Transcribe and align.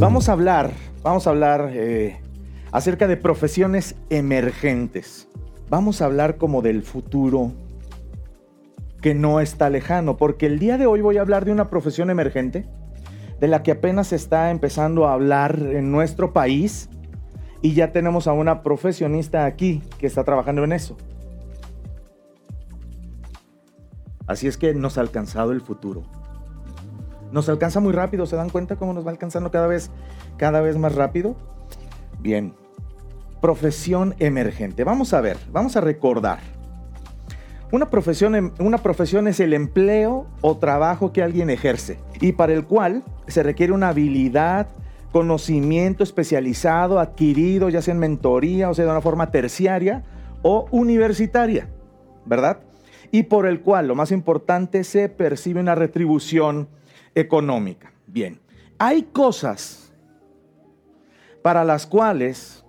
Vamos 0.00 0.30
a 0.30 0.32
hablar, 0.32 0.72
vamos 1.02 1.26
a 1.26 1.30
hablar 1.30 1.72
eh, 1.74 2.18
acerca 2.72 3.06
de 3.06 3.18
profesiones 3.18 3.96
emergentes. 4.08 5.28
Vamos 5.68 6.00
a 6.00 6.06
hablar 6.06 6.38
como 6.38 6.62
del 6.62 6.82
futuro 6.82 7.52
que 9.02 9.14
no 9.14 9.40
está 9.40 9.68
lejano, 9.68 10.16
porque 10.16 10.46
el 10.46 10.58
día 10.58 10.78
de 10.78 10.86
hoy 10.86 11.02
voy 11.02 11.18
a 11.18 11.20
hablar 11.20 11.44
de 11.44 11.52
una 11.52 11.68
profesión 11.68 12.08
emergente, 12.08 12.66
de 13.40 13.48
la 13.48 13.62
que 13.62 13.72
apenas 13.72 14.14
está 14.14 14.50
empezando 14.50 15.06
a 15.06 15.12
hablar 15.12 15.58
en 15.60 15.92
nuestro 15.92 16.32
país 16.32 16.88
y 17.60 17.74
ya 17.74 17.92
tenemos 17.92 18.26
a 18.26 18.32
una 18.32 18.62
profesionista 18.62 19.44
aquí 19.44 19.82
que 19.98 20.06
está 20.06 20.24
trabajando 20.24 20.64
en 20.64 20.72
eso. 20.72 20.96
Así 24.26 24.46
es 24.46 24.56
que 24.56 24.72
nos 24.72 24.96
ha 24.96 25.02
alcanzado 25.02 25.52
el 25.52 25.60
futuro. 25.60 26.04
Nos 27.32 27.48
alcanza 27.48 27.80
muy 27.80 27.92
rápido, 27.92 28.26
¿se 28.26 28.36
dan 28.36 28.50
cuenta 28.50 28.76
cómo 28.76 28.92
nos 28.92 29.06
va 29.06 29.10
alcanzando 29.10 29.50
cada 29.50 29.66
vez, 29.66 29.90
cada 30.36 30.60
vez 30.60 30.76
más 30.76 30.94
rápido? 30.94 31.36
Bien, 32.20 32.54
profesión 33.40 34.14
emergente. 34.18 34.84
Vamos 34.84 35.14
a 35.14 35.20
ver, 35.20 35.38
vamos 35.52 35.76
a 35.76 35.80
recordar. 35.80 36.38
Una 37.72 37.88
profesión, 37.88 38.34
em, 38.34 38.50
una 38.58 38.78
profesión 38.78 39.28
es 39.28 39.38
el 39.38 39.52
empleo 39.52 40.26
o 40.40 40.56
trabajo 40.56 41.12
que 41.12 41.22
alguien 41.22 41.50
ejerce 41.50 41.98
y 42.20 42.32
para 42.32 42.52
el 42.52 42.66
cual 42.66 43.04
se 43.28 43.44
requiere 43.44 43.72
una 43.72 43.90
habilidad, 43.90 44.66
conocimiento 45.12 46.02
especializado 46.02 46.98
adquirido, 46.98 47.68
ya 47.68 47.80
sea 47.80 47.94
en 47.94 48.00
mentoría, 48.00 48.70
o 48.70 48.74
sea, 48.74 48.84
de 48.84 48.90
una 48.90 49.00
forma 49.00 49.30
terciaria 49.30 50.02
o 50.42 50.66
universitaria, 50.72 51.68
¿verdad? 52.26 52.58
Y 53.12 53.24
por 53.24 53.46
el 53.46 53.60
cual, 53.60 53.86
lo 53.86 53.94
más 53.94 54.10
importante, 54.10 54.82
se 54.82 55.08
percibe 55.08 55.60
una 55.60 55.74
retribución 55.74 56.68
económica. 57.14 57.92
Bien, 58.06 58.38
hay 58.78 59.02
cosas 59.02 59.92
para 61.42 61.64
las 61.64 61.86
cuales, 61.86 62.64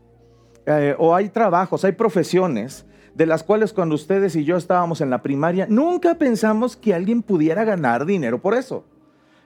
eh, 0.66 0.96
o 0.98 1.16
hay 1.16 1.30
trabajos, 1.30 1.84
hay 1.84 1.94
profesiones, 1.94 2.86
de 3.14 3.26
las 3.26 3.44
cuales 3.44 3.74
cuando 3.74 3.96
ustedes 3.96 4.36
y 4.36 4.46
yo 4.46 4.58
estábamos 4.58 5.02
en 5.02 5.10
la 5.10 5.22
primaria, 5.22 5.68
nunca 5.70 6.16
pensamos 6.16 6.78
que 6.78 6.94
alguien 6.94 7.22
pudiera 7.22 7.64
ganar 7.64 8.06
dinero 8.06 8.42
por 8.42 8.54
eso. 8.54 8.86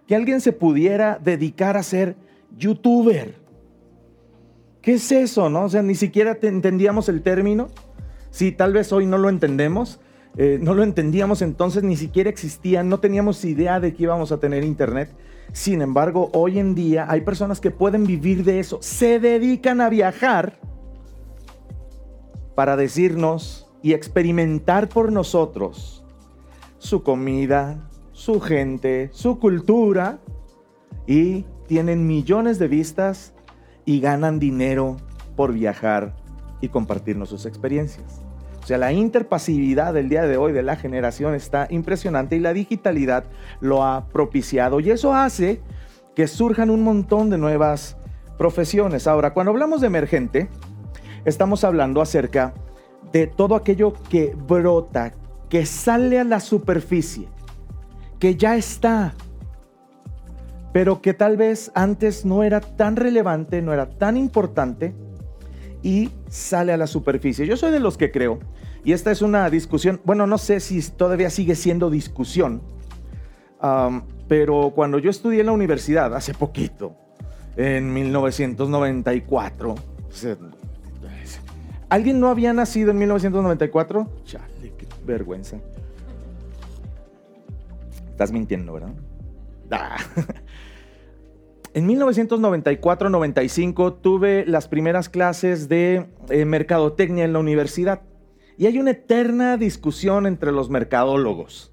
Que 0.08 0.16
alguien 0.16 0.40
se 0.40 0.52
pudiera 0.52 1.20
dedicar 1.22 1.78
a 1.78 1.84
ser 1.84 2.16
youtuber. 2.56 3.36
¿Qué 4.82 4.94
es 4.94 5.12
eso, 5.12 5.50
no? 5.50 5.64
O 5.64 5.70
sea, 5.70 5.82
ni 5.82 5.96
siquiera 5.96 6.38
entendíamos 6.40 7.10
el 7.10 7.24
término. 7.24 7.70
Si 8.30 8.52
tal 8.52 8.74
vez 8.74 8.94
hoy 8.94 9.08
no 9.08 9.18
lo 9.18 9.30
entendemos, 9.30 10.00
eh, 10.38 10.60
no 10.62 10.74
lo 10.74 10.84
entendíamos 10.84 11.42
entonces, 11.42 11.84
ni 11.84 11.96
siquiera 11.96 12.30
existía, 12.30 12.84
no 12.84 13.00
teníamos 13.00 13.44
idea 13.46 13.80
de 13.80 13.94
que 13.94 14.04
íbamos 14.04 14.32
a 14.32 14.40
tener 14.40 14.64
internet. 14.64 15.10
Sin 15.54 15.82
embargo, 15.82 16.30
hoy 16.34 16.60
en 16.60 16.76
día 16.76 17.06
hay 17.10 17.22
personas 17.22 17.62
que 17.62 17.72
pueden 17.72 18.06
vivir 18.06 18.44
de 18.44 18.60
eso, 18.60 18.80
se 18.82 19.20
dedican 19.20 19.80
a 19.80 19.90
viajar 19.90 20.60
para 22.56 22.76
decirnos 22.76 23.68
y 23.82 23.94
experimentar 23.94 24.90
por 24.90 25.12
nosotros 25.12 26.04
su 26.80 27.04
comida, 27.04 27.90
su 28.12 28.40
gente, 28.40 29.10
su 29.14 29.40
cultura 29.40 30.20
y 31.06 31.46
tienen 31.68 32.08
millones 32.08 32.60
de 32.60 32.68
vistas 32.68 33.34
y 33.86 34.00
ganan 34.00 34.40
dinero 34.40 34.98
por 35.36 35.54
viajar 35.54 36.16
y 36.62 36.70
compartirnos 36.70 37.30
sus 37.30 37.46
experiencias. 37.46 38.25
O 38.66 38.68
sea, 38.68 38.80
la 38.80 38.92
interpasividad 38.92 39.94
del 39.94 40.10
día 40.10 40.24
de 40.24 40.38
hoy 40.38 40.52
de 40.52 40.64
la 40.64 40.76
generación 40.76 41.36
está 41.36 41.68
impresionante 41.70 42.36
y 42.36 42.40
la 42.40 42.52
digitalidad 42.52 43.26
lo 43.60 43.84
ha 43.84 44.08
propiciado 44.08 44.80
y 44.80 44.90
eso 44.90 45.14
hace 45.14 45.62
que 46.16 46.26
surjan 46.26 46.72
un 46.72 46.82
montón 46.82 47.30
de 47.30 47.38
nuevas 47.38 47.96
profesiones. 48.40 49.06
Ahora, 49.06 49.36
cuando 49.36 49.52
hablamos 49.52 49.82
de 49.82 49.88
emergente, 49.88 50.50
estamos 51.26 51.64
hablando 51.64 52.02
acerca 52.02 52.56
de 53.12 53.28
todo 53.28 53.54
aquello 53.54 53.94
que 54.10 54.36
brota, 54.36 55.14
que 55.48 55.68
sale 55.68 56.20
a 56.20 56.24
la 56.24 56.40
superficie, 56.40 57.28
que 58.18 58.36
ya 58.36 58.56
está, 58.56 59.14
pero 60.74 61.04
que 61.04 61.14
tal 61.14 61.38
vez 61.38 61.72
antes 61.76 62.26
no 62.26 62.42
era 62.42 62.62
tan 62.62 62.96
relevante, 62.96 63.62
no 63.62 63.74
era 63.74 63.88
tan 63.88 64.18
importante 64.18 64.96
y 65.86 66.10
sale 66.30 66.74
a 66.74 66.78
la 66.78 66.88
superficie. 66.88 67.46
Yo 67.46 67.56
soy 67.56 67.72
de 67.72 67.80
los 67.80 67.96
que 67.96 68.10
creo, 68.10 68.40
y 68.84 68.94
esta 68.94 69.12
es 69.12 69.22
una 69.22 69.48
discusión, 69.52 70.02
bueno, 70.04 70.26
no 70.26 70.40
sé 70.40 70.60
si 70.60 70.82
todavía 70.82 71.30
sigue 71.30 71.54
siendo 71.54 71.92
discusión, 71.92 72.64
pero 74.28 74.72
cuando 74.74 74.98
yo 74.98 75.12
estudié 75.12 75.42
en 75.42 75.46
la 75.46 75.52
universidad, 75.52 76.16
hace 76.16 76.34
poquito, 76.34 76.96
en 77.56 77.94
1994, 77.94 79.76
¿Alguien 81.88 82.20
no 82.20 82.30
había 82.30 82.52
nacido 82.52 82.90
en 82.90 82.98
1994? 82.98 84.10
Chale, 84.26 84.74
qué 84.76 84.88
vergüenza. 85.06 85.58
Estás 88.10 88.32
mintiendo, 88.32 88.74
¿verdad? 88.74 88.90
Ah. 89.72 89.98
En 91.76 91.88
1994-95 91.88 94.02
tuve 94.02 94.46
las 94.48 94.68
primeras 94.68 95.10
clases 95.10 95.70
de 95.70 96.08
eh, 96.30 96.46
mercadotecnia 96.46 97.26
en 97.26 97.34
la 97.34 97.40
universidad 97.40 98.02
y 98.58 98.66
hay 98.66 98.80
una 98.80 98.90
eterna 98.92 99.58
discusión 99.58 100.26
entre 100.26 100.52
los 100.52 100.72
mercadólogos. 100.72 101.72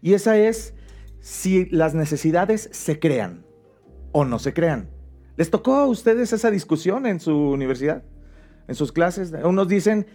Y 0.00 0.14
esa 0.14 0.38
es 0.38 0.72
si 1.20 1.66
las 1.66 1.94
necesidades 1.94 2.70
se 2.72 2.98
crean 2.98 3.44
o 4.12 4.24
no 4.24 4.38
se 4.38 4.54
crean. 4.54 4.88
¿Les 5.36 5.50
tocó 5.50 5.74
a 5.74 5.86
ustedes 5.86 6.32
esa 6.32 6.50
discusión 6.50 7.04
en 7.04 7.20
su 7.20 7.36
universidad? 7.36 8.02
en 8.68 8.74
sus 8.74 8.92
clases. 8.92 9.32
Unos 9.44 9.68
dicen 9.68 10.06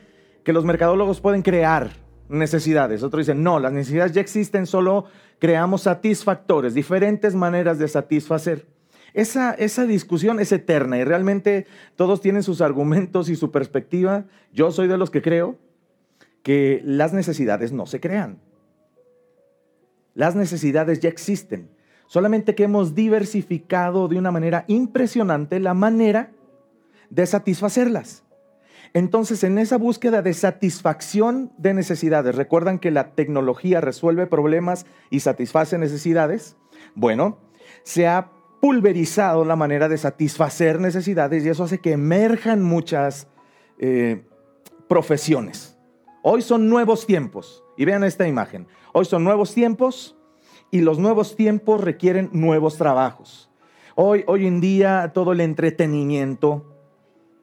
que 0.43 0.53
los 0.53 0.65
mercadólogos 0.65 1.21
pueden 1.21 1.41
crear 1.41 1.91
necesidades, 2.29 3.03
otros 3.03 3.25
dicen, 3.25 3.43
no, 3.43 3.59
las 3.59 3.73
necesidades 3.73 4.13
ya 4.13 4.21
existen, 4.21 4.65
solo 4.65 5.05
creamos 5.39 5.81
satisfactores, 5.81 6.73
diferentes 6.73 7.35
maneras 7.35 7.77
de 7.77 7.87
satisfacer. 7.87 8.67
Esa, 9.13 9.51
esa 9.53 9.85
discusión 9.85 10.39
es 10.39 10.51
eterna 10.51 10.97
y 10.97 11.03
realmente 11.03 11.65
todos 11.95 12.21
tienen 12.21 12.43
sus 12.43 12.61
argumentos 12.61 13.29
y 13.29 13.35
su 13.35 13.51
perspectiva. 13.51 14.25
Yo 14.53 14.71
soy 14.71 14.87
de 14.87 14.97
los 14.97 15.09
que 15.09 15.21
creo 15.21 15.57
que 16.43 16.81
las 16.85 17.13
necesidades 17.13 17.71
no 17.71 17.85
se 17.85 17.99
crean. 17.99 18.39
Las 20.13 20.35
necesidades 20.35 20.99
ya 20.99 21.09
existen, 21.09 21.69
solamente 22.07 22.55
que 22.55 22.63
hemos 22.63 22.95
diversificado 22.95 24.07
de 24.07 24.17
una 24.17 24.31
manera 24.31 24.65
impresionante 24.67 25.59
la 25.59 25.73
manera 25.73 26.31
de 27.09 27.25
satisfacerlas. 27.25 28.23
Entonces, 28.93 29.45
en 29.45 29.57
esa 29.57 29.77
búsqueda 29.77 30.21
de 30.21 30.33
satisfacción 30.33 31.53
de 31.57 31.73
necesidades, 31.73 32.35
recuerdan 32.35 32.77
que 32.77 32.91
la 32.91 33.11
tecnología 33.15 33.79
resuelve 33.79 34.27
problemas 34.27 34.85
y 35.09 35.21
satisface 35.21 35.77
necesidades. 35.77 36.57
Bueno, 36.93 37.37
se 37.83 38.07
ha 38.07 38.31
pulverizado 38.61 39.43
la 39.43 39.57
manera 39.57 39.89
de 39.89 39.97
satisfacer 39.97 40.79
necesidades 40.79 41.43
y 41.43 41.49
eso 41.49 41.65
hace 41.65 41.79
que 41.79 41.91
emerjan 41.91 42.61
muchas 42.61 43.27
eh, 43.79 44.23
profesiones. 44.87 45.77
Hoy 46.21 46.41
son 46.41 46.69
nuevos 46.69 47.05
tiempos. 47.05 47.63
Y 47.77 47.85
vean 47.85 48.03
esta 48.03 48.27
imagen. 48.27 48.67
Hoy 48.93 49.05
son 49.05 49.23
nuevos 49.23 49.55
tiempos 49.55 50.15
y 50.69 50.81
los 50.81 50.99
nuevos 50.99 51.35
tiempos 51.35 51.81
requieren 51.81 52.29
nuevos 52.31 52.77
trabajos. 52.77 53.49
Hoy, 53.95 54.23
hoy 54.27 54.45
en 54.45 54.61
día 54.61 55.11
todo 55.13 55.31
el 55.31 55.41
entretenimiento, 55.41 56.65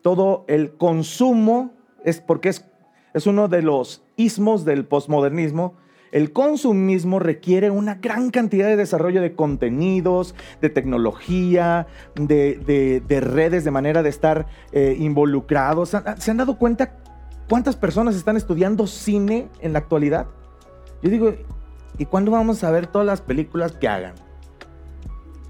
todo 0.02 0.44
el 0.46 0.76
consumo, 0.76 1.72
es 2.04 2.20
porque 2.20 2.50
es, 2.50 2.64
es 3.14 3.26
uno 3.26 3.48
de 3.48 3.62
los 3.62 4.04
ismos 4.16 4.64
del 4.64 4.86
posmodernismo, 4.86 5.74
el 6.12 6.32
consumismo 6.32 7.18
requiere 7.18 7.70
una 7.70 7.96
gran 7.96 8.30
cantidad 8.30 8.66
de 8.66 8.76
desarrollo 8.76 9.20
de 9.20 9.34
contenidos, 9.34 10.34
de 10.60 10.70
tecnología, 10.70 11.86
de, 12.14 13.20
redes, 13.20 13.64
de 13.64 13.70
manera 13.70 14.02
de 14.02 14.08
estar 14.08 14.46
eh, 14.72 14.96
involucrados. 14.98 15.96
¿Se 16.18 16.30
han 16.30 16.36
dado 16.36 16.58
cuenta 16.58 16.96
cuántas 17.48 17.76
personas 17.76 18.16
están 18.16 18.36
estudiando 18.36 18.86
cine 18.86 19.48
en 19.60 19.72
la 19.72 19.80
actualidad? 19.80 20.26
Yo 21.02 21.10
digo, 21.10 21.34
¿y 21.98 22.06
cuándo 22.06 22.30
vamos 22.30 22.64
a 22.64 22.70
ver 22.70 22.86
todas 22.86 23.06
las 23.06 23.20
películas 23.20 23.72
que 23.72 23.88
hagan? 23.88 24.14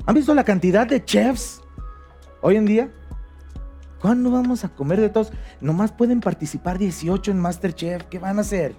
¿Han 0.07 0.15
visto 0.15 0.35
la 0.35 0.45
cantidad 0.45 0.87
de 0.87 1.05
chefs 1.05 1.61
hoy 2.41 2.57
en 2.57 2.67
día? 2.67 2.91
¿Cuándo 4.01 4.31
vamos 4.31 4.65
a 4.65 4.69
comer 4.69 5.01
de 5.01 5.09
todos? 5.09 5.33
Nomás 5.61 5.93
pueden 5.93 6.21
participar 6.21 6.79
18 6.79 7.33
en 7.33 7.41
Masterchef. 7.41 8.05
¿Qué 8.05 8.19
van 8.19 8.39
a 8.39 8.43
hacer? 8.43 8.75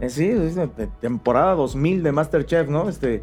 Eh, 0.00 0.10
sí, 0.10 0.28
es 0.28 0.56
temporada 1.00 1.54
2000 1.54 2.02
de 2.02 2.12
Masterchef, 2.12 2.68
¿no? 2.68 2.88
Este, 2.88 3.22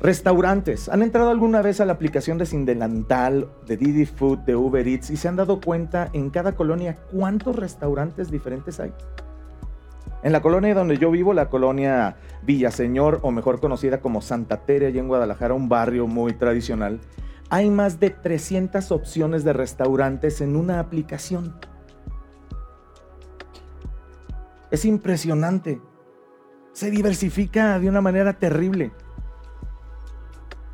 restaurantes. 0.00 0.88
¿Han 0.88 1.02
entrado 1.02 1.30
alguna 1.30 1.62
vez 1.62 1.80
a 1.80 1.84
la 1.84 1.92
aplicación 1.92 2.38
de 2.38 2.46
Sindelantal, 2.46 3.48
de 3.66 3.76
Didi 3.76 4.06
Food, 4.06 4.40
de 4.40 4.56
Uber 4.56 4.86
Eats 4.86 5.10
y 5.10 5.16
se 5.16 5.28
han 5.28 5.36
dado 5.36 5.60
cuenta 5.60 6.10
en 6.12 6.30
cada 6.30 6.52
colonia 6.52 6.96
cuántos 7.12 7.56
restaurantes 7.56 8.30
diferentes 8.30 8.80
hay? 8.80 8.92
En 10.22 10.32
la 10.32 10.42
colonia 10.42 10.74
donde 10.74 10.98
yo 10.98 11.10
vivo, 11.10 11.32
la 11.32 11.48
colonia 11.48 12.16
Villaseñor, 12.42 13.20
o 13.22 13.30
mejor 13.30 13.60
conocida 13.60 14.00
como 14.00 14.22
Santa 14.22 14.58
Tere, 14.58 14.86
allá 14.86 15.00
en 15.00 15.08
Guadalajara, 15.08 15.54
un 15.54 15.68
barrio 15.68 16.06
muy 16.06 16.32
tradicional, 16.32 17.00
hay 17.48 17.70
más 17.70 18.00
de 18.00 18.10
300 18.10 18.90
opciones 18.90 19.44
de 19.44 19.52
restaurantes 19.52 20.40
en 20.40 20.56
una 20.56 20.80
aplicación. 20.80 21.54
Es 24.76 24.84
impresionante. 24.84 25.80
Se 26.74 26.90
diversifica 26.90 27.78
de 27.78 27.88
una 27.88 28.02
manera 28.02 28.34
terrible. 28.34 28.92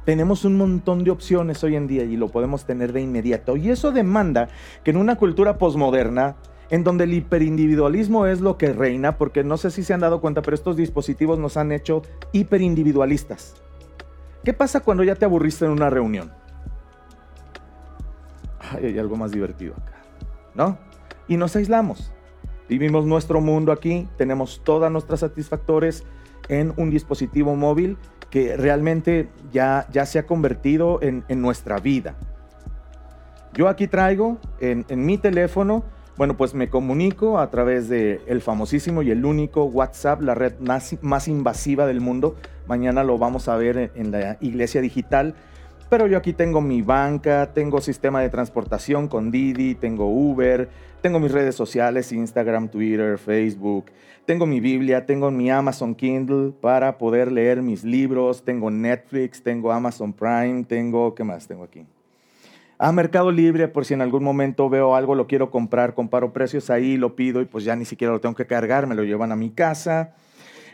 Tenemos 0.05 0.45
un 0.45 0.57
montón 0.57 1.05
de 1.05 1.13
opciones 1.13 1.63
hoy 1.63 1.77
en 1.77 1.87
día 1.87 2.03
y 2.03 2.17
lo 2.17 2.27
podemos 2.27 2.67
tener 2.67 2.93
de 2.93 3.01
inmediato. 3.01 3.57
Y 3.57 3.71
eso 3.71 3.93
demanda 3.93 4.49
que 4.83 4.91
en 4.91 4.97
una 4.97 5.15
cultura 5.15 5.57
posmoderna, 5.57 6.35
en 6.71 6.83
donde 6.83 7.05
el 7.05 7.15
hiperindividualismo 7.15 8.27
es 8.27 8.41
lo 8.41 8.59
que 8.59 8.73
reina, 8.73 9.19
porque 9.19 9.45
no 9.45 9.57
sé 9.57 9.71
si 9.71 9.85
se 9.85 9.95
han 9.95 10.01
dado 10.01 10.21
cuenta, 10.21 10.43
pero 10.43 10.57
estos 10.57 10.77
dispositivos 10.77 11.39
nos 11.39 11.57
han 11.57 11.71
hecho 11.71 12.03
hiperindividualistas. 12.33 13.55
¿Qué 14.43 14.53
pasa 14.53 14.81
cuando 14.81 15.05
ya 15.05 15.15
te 15.15 15.27
aburriste 15.27 15.65
en 15.65 15.71
una 15.71 15.91
reunión? 15.91 16.33
hay 18.59 18.99
algo 18.99 19.15
más 19.15 19.31
divertido 19.31 19.75
acá, 19.75 20.03
¿no? 20.57 20.77
Y 21.29 21.37
nos 21.37 21.55
aislamos. 21.55 22.13
Vivimos 22.73 23.05
nuestro 23.05 23.43
mundo 23.43 23.71
aquí, 23.71 24.09
tenemos 24.17 24.63
todas 24.65 24.91
nuestras 24.91 25.21
satisfactores 25.21 26.05
en 26.49 26.73
un 26.79 26.89
dispositivo 26.89 27.55
móvil 27.55 27.99
que 28.31 28.57
realmente 28.57 29.29
ya, 29.53 29.87
ya 29.93 30.07
se 30.07 30.19
ha 30.19 30.25
convertido 30.25 30.99
en, 31.03 31.23
nuestra 31.43 31.81
vida. 31.81 32.15
Yo 33.53 33.69
aquí 33.69 33.89
traigo 33.89 34.39
en, 34.59 34.87
mi 35.05 35.19
teléfono, 35.19 35.85
bueno, 36.17 36.35
pues 36.39 36.55
me 36.55 36.71
comunico 36.71 37.39
a 37.39 37.51
través 37.51 37.91
del 37.91 38.23
el 38.27 38.41
famosísimo 38.41 39.03
y 39.03 39.11
el 39.11 39.27
único 39.27 39.65
WhatsApp, 39.65 40.23
la 40.23 40.35
red 40.35 40.55
más, 40.59 41.29
invasiva 41.29 41.87
del 41.87 42.01
mundo. 42.01 42.37
Mañana 42.67 43.05
lo 43.05 43.19
vamos 43.19 43.51
a 43.51 43.57
ver 43.57 43.93
en 43.95 44.13
la 44.13 44.39
iglesia 44.41 44.81
digital 44.81 45.35
pero 45.93 46.07
yo 46.07 46.17
aquí 46.17 46.33
tengo 46.33 46.63
mi 46.63 46.81
banca, 46.81 47.53
tengo 47.53 47.83
sistema 47.83 48.23
de 48.23 48.31
transportación 48.31 49.09
con 49.09 49.31
Didi, 49.31 49.75
tengo 49.75 50.07
Uber, 50.07 50.71
tengo 51.03 51.21
mis 51.21 51.31
redes 51.31 51.55
sociales, 51.55 52.13
Instagram, 52.13 52.71
Twitter, 52.71 53.19
Facebook, 53.19 53.91
tengo 54.25 54.47
mi 54.47 54.59
Biblia, 54.59 55.05
tengo 55.05 55.31
mi 55.31 55.51
Amazon 55.51 55.95
Kindle 55.95 56.55
para 56.59 56.97
poder 56.97 57.31
leer 57.31 57.61
mis 57.61 57.85
libros, 57.85 58.43
tengo 58.43 58.71
Netflix, 58.71 59.43
tengo 59.43 59.71
Amazon 59.71 60.15
Prime, 60.15 60.65
tengo, 60.65 61.15
¿qué 61.15 61.25
más 61.25 61.47
tengo 61.47 61.65
aquí? 61.65 61.85
A 62.79 62.91
Mercado 62.91 63.31
Libre, 63.31 63.69
por 63.69 63.85
si 63.85 63.93
en 63.93 64.01
algún 64.01 64.25
momento 64.25 64.71
veo 64.71 64.97
algo, 64.97 65.15
lo 65.15 65.27
quiero 65.27 65.51
comprar, 65.51 65.93
comparo 65.93 66.33
precios 66.33 66.71
ahí, 66.71 66.97
lo 66.97 67.17
pido 67.17 67.43
y 67.43 67.45
pues 67.45 67.65
ya 67.65 67.77
ni 67.77 67.85
siquiera 67.85 68.15
lo 68.15 68.21
tengo 68.23 68.35
que 68.35 68.47
cargar, 68.47 68.87
me 68.87 68.95
lo 68.95 69.05
llevan 69.05 69.31
a 69.31 69.37
mi 69.37 69.51
casa. 69.51 70.15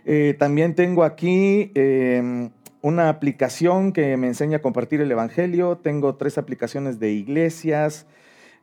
Eh, 0.05 0.35
también 0.39 0.75
tengo 0.75 1.05
aquí 1.05 1.71
em, 1.75 2.51
una 2.81 3.09
aplicación 3.09 3.93
que 3.93 4.17
me 4.17 4.29
enseña 4.29 4.59
a 4.59 4.63
compartir 4.63 5.01
el 5.01 5.11
Evangelio, 5.11 5.79
tengo 5.79 6.15
tres 6.15 6.39
aplicaciones 6.39 6.99
de 7.01 7.11
iglesias, 7.11 8.07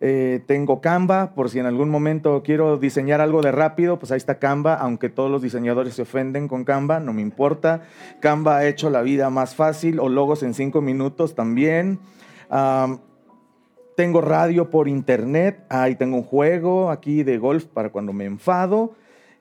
eh, 0.01 0.41
tengo 0.45 0.81
Canva, 0.81 1.33
por 1.35 1.49
si 1.49 1.59
en 1.59 1.65
algún 1.65 1.89
momento 1.89 2.43
quiero 2.43 2.77
diseñar 2.77 3.21
algo 3.21 3.41
de 3.41 3.51
rápido, 3.51 3.97
pues 3.97 4.11
ahí 4.11 4.17
está 4.17 4.39
Canva, 4.39 4.75
aunque 4.75 5.09
todos 5.09 5.31
los 5.31 5.41
diseñadores 5.41 5.95
se 5.95 6.01
ofenden 6.01 6.47
con 6.47 6.63
Canva, 6.63 6.99
no 6.99 7.13
me 7.13 7.21
importa. 7.21 7.83
Canva 8.19 8.57
ha 8.57 8.67
hecho 8.67 8.89
la 8.89 9.01
vida 9.01 9.29
más 9.29 9.55
fácil, 9.55 9.99
o 9.99 10.09
logos 10.09 10.43
en 10.43 10.53
cinco 10.53 10.81
minutos 10.81 11.35
también. 11.35 11.99
tengo 13.95 14.19
radio 14.21 14.69
por 14.69 14.89
internet, 14.89 15.65
ahí 15.69 15.95
tengo 15.95 16.17
un 16.17 16.23
juego 16.23 16.91
aquí 16.91 17.23
de 17.23 17.37
golf 17.37 17.65
para 17.65 17.89
cuando 17.89 18.11
me 18.11 18.25
enfado. 18.25 18.93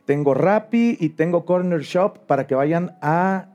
Tengo 0.04 0.34
Rappi 0.34 0.96
y 1.00 1.10
tengo 1.10 1.44
Corner 1.44 1.80
Shop 1.80 2.18
para 2.26 2.46
que 2.46 2.54
vayan 2.54 2.96
a 3.00 3.53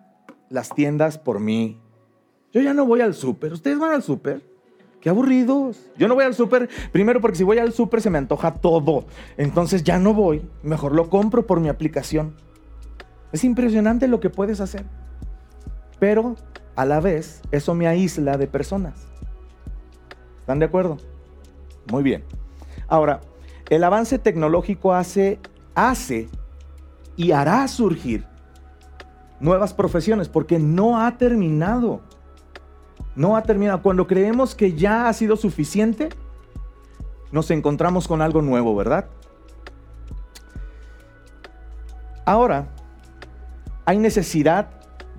las 0.49 0.69
tiendas 0.69 1.17
por 1.17 1.39
mí. 1.39 1.79
Yo 2.51 2.61
ya 2.61 2.73
no 2.73 2.85
voy 2.85 3.01
al 3.01 3.13
súper. 3.13 3.53
¿Ustedes 3.53 3.79
van 3.79 3.91
al 3.91 4.03
súper? 4.03 4.41
Qué 5.01 5.09
aburridos. 5.09 5.91
Yo 5.97 6.07
no 6.07 6.15
voy 6.15 6.25
al 6.25 6.33
súper, 6.33 6.69
primero 6.91 7.21
porque 7.21 7.37
si 7.37 7.43
voy 7.43 7.57
al 7.57 7.71
súper 7.71 8.01
se 8.01 8.09
me 8.09 8.17
antoja 8.17 8.55
todo. 8.55 9.05
Entonces 9.37 9.83
ya 9.83 9.97
no 9.99 10.13
voy. 10.13 10.41
Mejor 10.63 10.93
lo 10.93 11.09
compro 11.09 11.45
por 11.45 11.59
mi 11.59 11.69
aplicación. 11.69 12.35
Es 13.31 13.43
impresionante 13.43 14.07
lo 14.07 14.19
que 14.19 14.29
puedes 14.29 14.59
hacer. 14.59 14.85
Pero 15.99 16.35
a 16.75 16.85
la 16.85 16.99
vez 16.99 17.41
eso 17.51 17.75
me 17.75 17.87
aísla 17.87 18.37
de 18.37 18.47
personas. 18.47 19.07
¿Están 20.39 20.59
de 20.59 20.65
acuerdo? 20.65 20.97
Muy 21.91 22.03
bien. 22.03 22.23
Ahora, 22.87 23.21
el 23.69 23.83
avance 23.83 24.17
tecnológico 24.17 24.93
hace, 24.93 25.39
hace 25.75 26.27
y 27.15 27.31
hará 27.31 27.67
surgir 27.67 28.25
nuevas 29.39 29.73
profesiones, 29.73 30.29
porque 30.29 30.59
no 30.59 31.01
ha 31.01 31.17
terminado. 31.17 32.01
No 33.15 33.35
ha 33.35 33.43
terminado. 33.43 33.81
Cuando 33.81 34.07
creemos 34.07 34.55
que 34.55 34.73
ya 34.73 35.07
ha 35.07 35.13
sido 35.13 35.35
suficiente, 35.35 36.09
nos 37.31 37.51
encontramos 37.51 38.07
con 38.07 38.21
algo 38.21 38.41
nuevo, 38.41 38.75
¿verdad? 38.75 39.05
Ahora, 42.25 42.67
hay 43.85 43.97
necesidad 43.97 44.69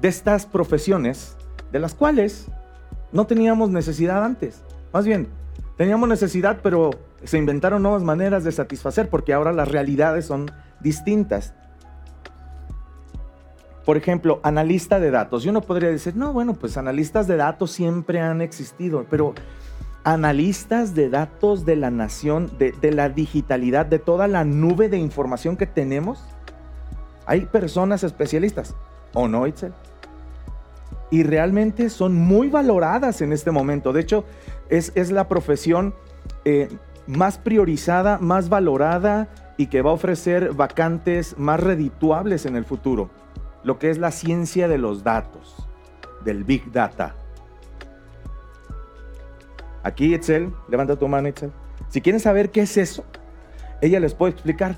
de 0.00 0.08
estas 0.08 0.46
profesiones 0.46 1.36
de 1.72 1.78
las 1.78 1.94
cuales 1.94 2.46
no 3.12 3.26
teníamos 3.26 3.70
necesidad 3.70 4.24
antes. 4.24 4.62
Más 4.92 5.04
bien, 5.04 5.28
teníamos 5.76 6.08
necesidad, 6.08 6.60
pero 6.62 6.90
se 7.24 7.38
inventaron 7.38 7.82
nuevas 7.82 8.02
maneras 8.02 8.44
de 8.44 8.52
satisfacer 8.52 9.08
porque 9.08 9.32
ahora 9.32 9.52
las 9.52 9.68
realidades 9.68 10.26
son 10.26 10.50
distintas 10.80 11.54
por 13.90 13.96
ejemplo, 13.96 14.38
analista 14.44 15.00
de 15.00 15.10
datos. 15.10 15.42
Yo 15.42 15.50
no 15.50 15.62
podría 15.62 15.88
decir, 15.88 16.14
no, 16.14 16.32
bueno, 16.32 16.54
pues 16.54 16.76
analistas 16.76 17.26
de 17.26 17.36
datos 17.36 17.72
siempre 17.72 18.20
han 18.20 18.40
existido, 18.40 19.04
pero 19.10 19.34
analistas 20.04 20.94
de 20.94 21.10
datos 21.10 21.64
de 21.64 21.74
la 21.74 21.90
nación, 21.90 22.52
de, 22.56 22.92
la 22.92 23.08
digitalidad, 23.08 23.86
de 23.86 23.98
toda 23.98 24.28
la 24.28 24.44
nube 24.44 24.88
de 24.88 24.98
información 24.98 25.56
que 25.56 25.66
tenemos, 25.66 26.22
hay 27.26 27.46
personas 27.46 28.04
especialistas, 28.04 28.76
¿o 29.12 29.26
no, 29.26 29.44
Itzel? 29.48 29.72
Y 31.10 31.24
realmente 31.24 31.90
son 31.90 32.14
muy 32.14 32.48
valoradas 32.48 33.20
en 33.22 33.32
este 33.32 33.50
momento. 33.50 33.92
De 33.92 34.02
hecho, 34.02 34.24
es, 34.68 35.10
la 35.10 35.26
profesión 35.26 35.96
eh, 36.44 36.68
más 37.08 37.38
priorizada, 37.38 38.18
más 38.18 38.48
valorada 38.50 39.26
y 39.56 39.66
que 39.66 39.82
va 39.82 39.90
a 39.90 39.94
ofrecer 39.94 40.52
vacantes 40.52 41.36
más 41.36 41.58
redituables 41.58 42.46
en 42.46 42.54
el 42.54 42.64
futuro 42.64 43.10
lo 43.62 43.78
que 43.78 43.90
es 43.90 43.98
la 43.98 44.10
ciencia 44.10 44.68
de 44.68 44.78
los 44.78 45.04
datos, 45.04 45.68
del 46.24 46.44
Big 46.44 46.72
Data. 46.72 47.14
Aquí, 49.82 50.14
Excel, 50.14 50.52
levanta 50.68 50.96
tu 50.96 51.08
mano, 51.08 51.28
Excel. 51.28 51.52
Si 51.88 52.00
quieren 52.00 52.20
saber 52.20 52.50
qué 52.50 52.62
es 52.62 52.76
eso, 52.76 53.04
ella 53.80 54.00
les 54.00 54.14
puede 54.14 54.32
explicar. 54.32 54.76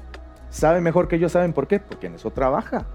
Sabe 0.51 0.81
mejor 0.81 1.09
que 1.09 1.17
ellos, 1.17 1.33
¿saben 1.33 1.53
por 1.53 1.67
qué? 1.67 1.81
Porque 1.81 2.07
en 2.07 2.15
eso 2.15 2.31
trabaja. 2.31 2.87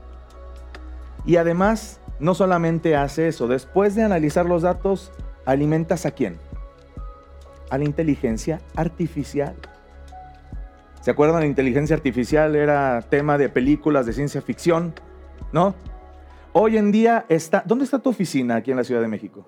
Y 1.26 1.38
además, 1.38 2.00
no 2.20 2.34
solamente 2.34 2.96
hace 2.96 3.28
eso, 3.28 3.48
después 3.48 3.96
de 3.96 4.04
analizar 4.04 4.46
los 4.46 4.62
datos, 4.62 5.12
alimentas 5.46 6.06
a 6.06 6.12
quién? 6.12 6.38
A 7.70 7.78
la 7.78 7.84
inteligencia 7.84 8.62
artificial. 8.76 9.56
¿Se 11.02 11.12
acuerdan? 11.12 11.42
La 11.42 11.46
inteligencia 11.46 11.96
artificial 11.96 12.56
era 12.56 13.02
tema 13.10 13.38
de 13.38 13.50
películas 13.50 14.06
de 14.06 14.14
ciencia 14.14 14.42
ficción. 14.42 14.94
¿No? 15.52 15.76
Hoy 16.54 16.78
en 16.78 16.92
día 16.92 17.26
está, 17.30 17.64
¿dónde 17.66 17.86
está 17.86 18.00
tu 18.00 18.10
oficina 18.10 18.56
aquí 18.56 18.72
en 18.72 18.78
la 18.78 18.84
Ciudad 18.84 19.02
de 19.02 19.08
México? 19.08 19.48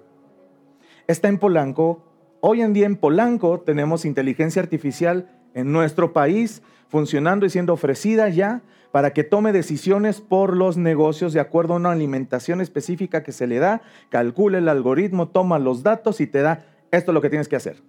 Está 1.07 1.27
en 1.27 1.39
Polanco. 1.39 2.03
Hoy 2.41 2.61
en 2.61 2.73
día 2.73 2.85
en 2.85 2.95
Polanco 2.95 3.61
tenemos 3.61 4.05
inteligencia 4.05 4.61
artificial 4.61 5.29
en 5.53 5.71
nuestro 5.71 6.13
país 6.13 6.61
funcionando 6.87 7.45
y 7.45 7.49
siendo 7.49 7.73
ofrecida 7.73 8.29
ya 8.29 8.61
para 8.91 9.11
que 9.13 9.23
tome 9.23 9.51
decisiones 9.51 10.21
por 10.21 10.55
los 10.55 10.77
negocios 10.77 11.33
de 11.33 11.39
acuerdo 11.39 11.73
a 11.73 11.77
una 11.77 11.91
alimentación 11.91 12.61
específica 12.61 13.23
que 13.23 13.31
se 13.31 13.47
le 13.47 13.59
da, 13.59 13.81
calcula 14.09 14.57
el 14.57 14.67
algoritmo, 14.67 15.29
toma 15.29 15.59
los 15.59 15.83
datos 15.83 16.21
y 16.21 16.27
te 16.27 16.41
da 16.41 16.65
esto 16.91 17.11
es 17.11 17.13
lo 17.13 17.21
que 17.21 17.29
tienes 17.29 17.47
que 17.47 17.55
hacer. 17.55 17.81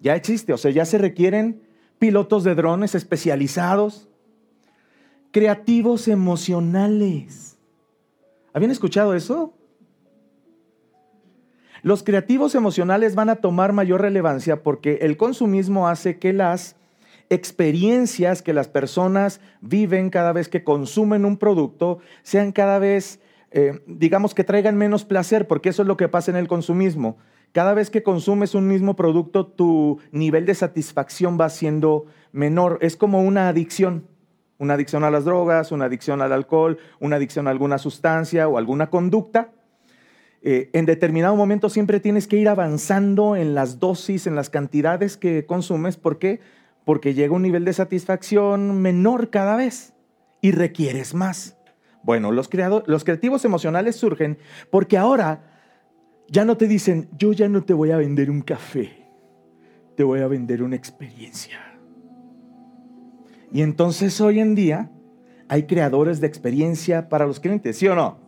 Ya 0.00 0.16
existe, 0.16 0.52
o 0.52 0.58
sea, 0.58 0.70
ya 0.70 0.84
se 0.84 0.98
requieren 0.98 1.62
pilotos 2.02 2.42
de 2.42 2.56
drones 2.56 2.96
especializados, 2.96 4.08
creativos 5.30 6.08
emocionales. 6.08 7.56
¿Habían 8.52 8.72
escuchado 8.72 9.14
eso? 9.14 9.54
Los 11.82 12.02
creativos 12.02 12.56
emocionales 12.56 13.14
van 13.14 13.28
a 13.28 13.36
tomar 13.36 13.72
mayor 13.72 14.00
relevancia 14.00 14.64
porque 14.64 14.98
el 15.02 15.16
consumismo 15.16 15.86
hace 15.86 16.18
que 16.18 16.32
las 16.32 16.74
experiencias 17.30 18.42
que 18.42 18.52
las 18.52 18.66
personas 18.66 19.40
viven 19.60 20.10
cada 20.10 20.32
vez 20.32 20.48
que 20.48 20.64
consumen 20.64 21.24
un 21.24 21.36
producto 21.36 22.00
sean 22.24 22.50
cada 22.50 22.80
vez, 22.80 23.20
eh, 23.52 23.80
digamos, 23.86 24.34
que 24.34 24.42
traigan 24.42 24.76
menos 24.76 25.04
placer, 25.04 25.46
porque 25.46 25.68
eso 25.68 25.82
es 25.82 25.86
lo 25.86 25.96
que 25.96 26.08
pasa 26.08 26.32
en 26.32 26.36
el 26.36 26.48
consumismo. 26.48 27.16
Cada 27.52 27.74
vez 27.74 27.90
que 27.90 28.02
consumes 28.02 28.54
un 28.54 28.66
mismo 28.66 28.96
producto, 28.96 29.46
tu 29.46 30.00
nivel 30.10 30.46
de 30.46 30.54
satisfacción 30.54 31.38
va 31.40 31.50
siendo 31.50 32.06
menor. 32.32 32.78
Es 32.80 32.96
como 32.96 33.22
una 33.22 33.48
adicción. 33.48 34.08
una 34.58 34.74
adicción 34.74 35.02
a 35.02 35.10
las 35.10 35.24
drogas, 35.24 35.72
una 35.72 35.86
adicción 35.86 36.22
al 36.22 36.32
alcohol, 36.32 36.78
una 37.00 37.16
adicción 37.16 37.48
a 37.48 37.50
alguna 37.50 37.78
sustancia 37.78 38.46
o 38.46 38.58
alguna 38.58 38.90
conducta, 38.90 39.50
eh, 40.44 40.70
en 40.72 40.86
determinado 40.86 41.36
momento 41.36 41.70
siempre 41.70 42.00
tienes 42.00 42.26
que 42.26 42.36
ir 42.36 42.48
avanzando 42.48 43.36
en 43.36 43.54
las 43.54 43.78
dosis, 43.78 44.26
en 44.26 44.34
las 44.34 44.50
cantidades 44.50 45.16
que 45.16 45.46
consumes. 45.46 45.96
¿Por 45.96 46.18
qué? 46.18 46.40
Porque 46.84 47.14
llega 47.14 47.34
un 47.34 47.42
nivel 47.42 47.64
de 47.64 47.72
satisfacción 47.72 48.82
menor 48.82 49.30
cada 49.30 49.54
vez 49.54 49.94
y 50.40 50.50
requieres 50.50 51.14
más. 51.14 51.56
Bueno, 52.02 52.32
los, 52.32 52.50
los 52.86 53.04
creativos 53.04 53.44
emocionales 53.44 53.94
surgen 53.94 54.38
porque 54.70 54.98
ahora 54.98 55.51
ya 56.32 56.46
no 56.46 56.56
te 56.56 56.66
dicen, 56.66 57.10
yo 57.18 57.34
ya 57.34 57.46
no 57.46 57.62
te 57.62 57.74
voy 57.74 57.90
a 57.90 57.98
vender 57.98 58.30
un 58.30 58.40
café, 58.40 59.06
te 59.94 60.02
voy 60.02 60.20
a 60.20 60.26
vender 60.28 60.62
una 60.62 60.76
experiencia. 60.76 61.58
Y 63.52 63.60
entonces 63.60 64.18
hoy 64.18 64.40
en 64.40 64.54
día 64.54 64.90
hay 65.46 65.64
creadores 65.64 66.22
de 66.22 66.26
experiencia 66.26 67.10
para 67.10 67.26
los 67.26 67.38
clientes, 67.38 67.76
¿sí 67.76 67.86
o 67.86 67.94
no? 67.94 68.18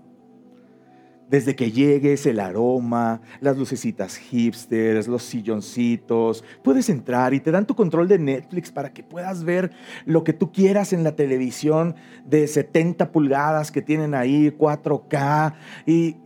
Desde 1.30 1.56
que 1.56 1.72
llegues, 1.72 2.26
el 2.26 2.40
aroma, 2.40 3.22
las 3.40 3.56
lucecitas 3.56 4.18
hipsters, 4.18 5.08
los 5.08 5.22
silloncitos, 5.22 6.44
puedes 6.62 6.90
entrar 6.90 7.32
y 7.32 7.40
te 7.40 7.50
dan 7.50 7.66
tu 7.66 7.74
control 7.74 8.06
de 8.06 8.18
Netflix 8.18 8.70
para 8.70 8.92
que 8.92 9.02
puedas 9.02 9.44
ver 9.44 9.70
lo 10.04 10.24
que 10.24 10.34
tú 10.34 10.52
quieras 10.52 10.92
en 10.92 11.04
la 11.04 11.16
televisión 11.16 11.94
de 12.26 12.46
70 12.46 13.10
pulgadas 13.12 13.72
que 13.72 13.80
tienen 13.80 14.14
ahí, 14.14 14.50
4K. 14.50 15.54
¿Y 15.86 16.16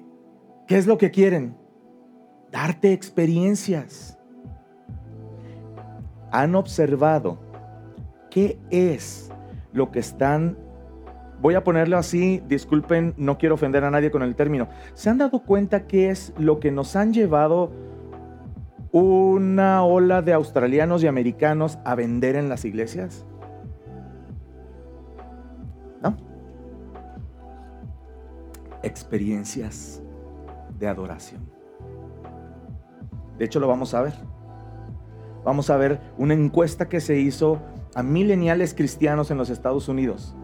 qué 0.66 0.76
es 0.76 0.88
lo 0.88 0.99
que 0.99 1.12
quieren? 1.12 1.67
Darte 2.50 2.93
experiencias. 2.93 4.19
Han 6.31 6.55
observado 6.55 7.38
qué 8.31 8.59
es 8.71 9.31
lo 9.73 9.90
que 9.90 10.00
están 10.00 10.57
voy 11.40 11.55
a 11.55 11.64
ponerlo 11.64 11.99
así, 11.99 12.43
disculpen, 12.49 13.14
no 13.17 13.38
quiero 13.38 13.55
ofender 13.55 13.85
a 13.85 13.90
nadie 13.90 14.11
con 14.11 14.23
el 14.23 14.35
término. 14.35 14.69
¿Se 14.95 15.11
han 15.11 15.19
dado 15.19 15.40
cuenta 15.45 15.87
qué 15.87 16.11
es 16.11 16.33
lo 16.38 16.61
que 16.61 16.71
nos 16.71 16.97
han 16.97 17.12
llevado 17.12 17.71
una 18.93 19.85
ola 19.85 20.23
de 20.23 20.33
australianos 20.33 21.02
y 21.02 21.07
americanos 21.07 21.78
a 21.85 21.95
vender 21.95 22.37
en 22.37 22.49
las 22.49 22.64
iglesias? 22.64 23.25
¿No? 26.02 26.17
Experiencias 28.83 30.02
de 30.78 30.88
adoración. 30.88 31.58
De 33.38 33.45
hecho, 33.45 33.61
lo 33.61 33.68
vamos 33.68 33.95
a 33.95 34.02
ver. 34.02 34.14
Vamos 35.45 35.71
a 35.71 35.76
ver 35.76 36.00
una 36.18 36.35
encuesta 36.35 36.88
que 36.88 37.00
se 37.00 37.18
hizo 37.18 37.61
a 37.95 38.02
mileniales 38.02 38.75
cristianos 38.75 39.30
en 39.30 39.38
los 39.38 39.50
Estados 39.50 39.88
Unidos 39.88 40.35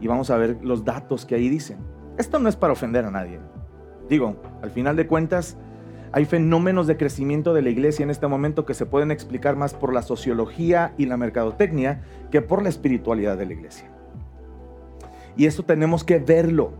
y 0.00 0.06
vamos 0.08 0.30
a 0.30 0.36
ver 0.36 0.58
los 0.62 0.84
datos 0.84 1.24
que 1.24 1.34
ahí 1.34 1.48
dicen. 1.48 1.78
Esto 2.18 2.38
no 2.38 2.48
es 2.48 2.56
para 2.56 2.72
ofender 2.72 3.04
a 3.04 3.10
nadie. 3.10 3.40
Digo, 4.08 4.36
al 4.62 4.70
final 4.70 4.96
de 4.96 5.06
cuentas, 5.06 5.56
hay 6.12 6.24
fenómenos 6.24 6.86
de 6.86 6.96
crecimiento 6.96 7.54
de 7.54 7.62
la 7.62 7.70
iglesia 7.70 8.02
en 8.02 8.10
este 8.10 8.26
momento 8.26 8.64
que 8.64 8.74
se 8.74 8.86
pueden 8.86 9.10
explicar 9.10 9.56
más 9.56 9.74
por 9.74 9.92
la 9.92 10.02
sociología 10.02 10.94
y 10.96 11.06
la 11.06 11.16
mercadotecnia 11.16 12.02
que 12.30 12.42
por 12.42 12.62
la 12.62 12.68
espiritualidad 12.68 13.36
de 13.36 13.46
la 13.46 13.52
iglesia. 13.52 13.90
Y 15.36 15.46
eso 15.46 15.62
tenemos 15.64 16.04
que 16.04 16.18
verlo. 16.18 16.72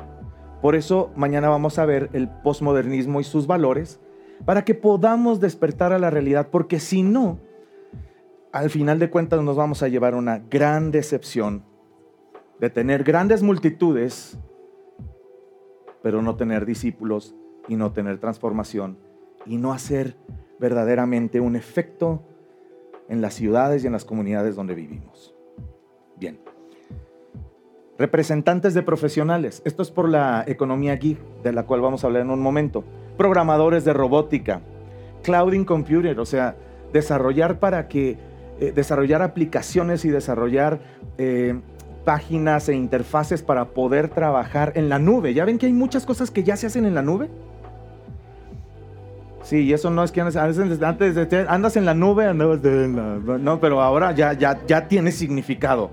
Por 0.62 0.74
eso 0.74 1.10
mañana 1.16 1.48
vamos 1.48 1.78
a 1.78 1.84
ver 1.84 2.08
el 2.12 2.28
posmodernismo 2.28 3.20
y 3.20 3.24
sus 3.24 3.46
valores 3.46 4.00
para 4.44 4.64
que 4.64 4.74
podamos 4.74 5.40
despertar 5.40 5.92
a 5.92 5.98
la 5.98 6.10
realidad, 6.10 6.48
porque 6.50 6.80
si 6.80 7.02
no, 7.02 7.38
al 8.52 8.70
final 8.70 8.98
de 8.98 9.10
cuentas 9.10 9.42
nos 9.42 9.56
vamos 9.56 9.82
a 9.82 9.88
llevar 9.88 10.14
una 10.14 10.38
gran 10.38 10.90
decepción 10.90 11.64
de 12.60 12.70
tener 12.70 13.04
grandes 13.04 13.42
multitudes, 13.42 14.38
pero 16.02 16.22
no 16.22 16.36
tener 16.36 16.64
discípulos 16.64 17.34
y 17.68 17.76
no 17.76 17.92
tener 17.92 18.18
transformación 18.18 18.98
y 19.44 19.56
no 19.56 19.72
hacer 19.72 20.16
verdaderamente 20.58 21.40
un 21.40 21.56
efecto 21.56 22.22
en 23.08 23.20
las 23.20 23.34
ciudades 23.34 23.84
y 23.84 23.86
en 23.86 23.92
las 23.92 24.04
comunidades 24.04 24.56
donde 24.56 24.74
vivimos. 24.74 25.34
Bien. 26.16 26.38
Representantes 27.98 28.74
de 28.74 28.82
profesionales. 28.82 29.62
Esto 29.64 29.82
es 29.82 29.90
por 29.90 30.08
la 30.08 30.44
economía 30.46 30.96
geek, 30.96 31.18
de 31.42 31.52
la 31.52 31.64
cual 31.64 31.80
vamos 31.80 32.04
a 32.04 32.08
hablar 32.08 32.22
en 32.22 32.30
un 32.30 32.40
momento. 32.40 32.84
Programadores 33.16 33.84
de 33.84 33.92
robótica. 33.92 34.60
Clouding 35.22 35.64
computer, 35.64 36.18
o 36.20 36.26
sea, 36.26 36.56
desarrollar 36.92 37.58
para 37.58 37.88
que, 37.88 38.18
eh, 38.60 38.72
desarrollar 38.74 39.22
aplicaciones 39.22 40.04
y 40.04 40.08
desarrollar 40.08 40.80
eh, 41.18 41.58
páginas 42.04 42.68
e 42.68 42.74
interfaces 42.74 43.42
para 43.42 43.66
poder 43.66 44.08
trabajar 44.08 44.72
en 44.76 44.88
la 44.88 44.98
nube. 44.98 45.34
¿Ya 45.34 45.44
ven 45.44 45.58
que 45.58 45.66
hay 45.66 45.72
muchas 45.72 46.06
cosas 46.06 46.30
que 46.30 46.44
ya 46.44 46.56
se 46.56 46.68
hacen 46.68 46.86
en 46.86 46.94
la 46.94 47.02
nube? 47.02 47.28
Sí, 49.42 49.60
y 49.60 49.72
eso 49.72 49.90
no 49.90 50.02
es 50.02 50.10
que 50.10 50.20
antes, 50.20 50.36
antes 50.36 51.14
de, 51.14 51.46
andas 51.48 51.76
en 51.76 51.84
la 51.84 51.94
nube, 51.94 52.34
no, 52.34 53.60
pero 53.60 53.80
ahora 53.80 54.12
ya, 54.12 54.32
ya, 54.32 54.58
ya 54.66 54.88
tiene 54.88 55.12
significado. 55.12 55.90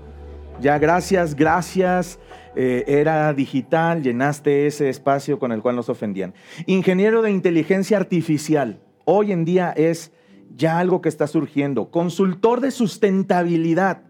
Ya 0.60 0.78
gracias, 0.78 1.34
gracias, 1.34 2.18
eh, 2.56 2.84
era 2.86 3.32
digital, 3.34 4.02
llenaste 4.02 4.66
ese 4.66 4.88
espacio 4.88 5.38
con 5.38 5.52
el 5.52 5.62
cual 5.62 5.76
nos 5.76 5.88
ofendían. 5.88 6.34
Ingeniero 6.66 7.22
de 7.22 7.30
inteligencia 7.30 7.96
artificial, 7.96 8.80
hoy 9.04 9.32
en 9.32 9.44
día 9.44 9.72
es 9.76 10.12
ya 10.56 10.78
algo 10.78 11.00
que 11.00 11.08
está 11.08 11.26
surgiendo. 11.26 11.90
Consultor 11.90 12.60
de 12.60 12.70
sustentabilidad 12.70 14.02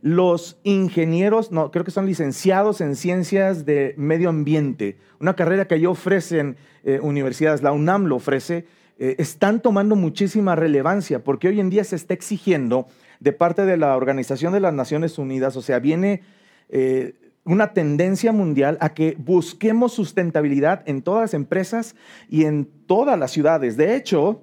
los 0.00 0.58
ingenieros, 0.62 1.50
no, 1.50 1.70
creo 1.70 1.84
que 1.84 1.90
son 1.90 2.06
licenciados 2.06 2.80
en 2.80 2.94
ciencias 2.94 3.64
de 3.64 3.94
medio 3.96 4.28
ambiente, 4.28 4.96
una 5.18 5.34
carrera 5.34 5.66
que 5.66 5.80
ya 5.80 5.88
ofrecen 5.88 6.56
eh, 6.84 7.00
universidades, 7.02 7.62
la 7.62 7.72
UNAM 7.72 8.04
lo 8.04 8.16
ofrece, 8.16 8.66
eh, 8.98 9.16
están 9.18 9.60
tomando 9.60 9.96
muchísima 9.96 10.54
relevancia 10.54 11.24
porque 11.24 11.48
hoy 11.48 11.58
en 11.60 11.70
día 11.70 11.82
se 11.82 11.96
está 11.96 12.14
exigiendo 12.14 12.86
de 13.18 13.32
parte 13.32 13.64
de 13.64 13.76
la 13.76 13.96
Organización 13.96 14.52
de 14.52 14.60
las 14.60 14.72
Naciones 14.72 15.18
Unidas, 15.18 15.56
o 15.56 15.62
sea, 15.62 15.80
viene 15.80 16.22
una 17.48 17.72
tendencia 17.72 18.30
mundial 18.30 18.76
a 18.80 18.90
que 18.90 19.16
busquemos 19.18 19.92
sustentabilidad 19.92 20.82
en 20.86 21.00
todas 21.00 21.22
las 21.22 21.34
empresas 21.34 21.96
y 22.28 22.44
en 22.44 22.68
todas 22.86 23.18
las 23.18 23.30
ciudades. 23.30 23.76
De 23.76 23.96
hecho, 23.96 24.42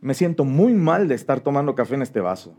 me 0.00 0.12
siento 0.12 0.44
muy 0.44 0.74
mal 0.74 1.08
de 1.08 1.14
estar 1.14 1.40
tomando 1.40 1.74
café 1.74 1.94
en 1.94 2.02
este 2.02 2.20
vaso. 2.20 2.58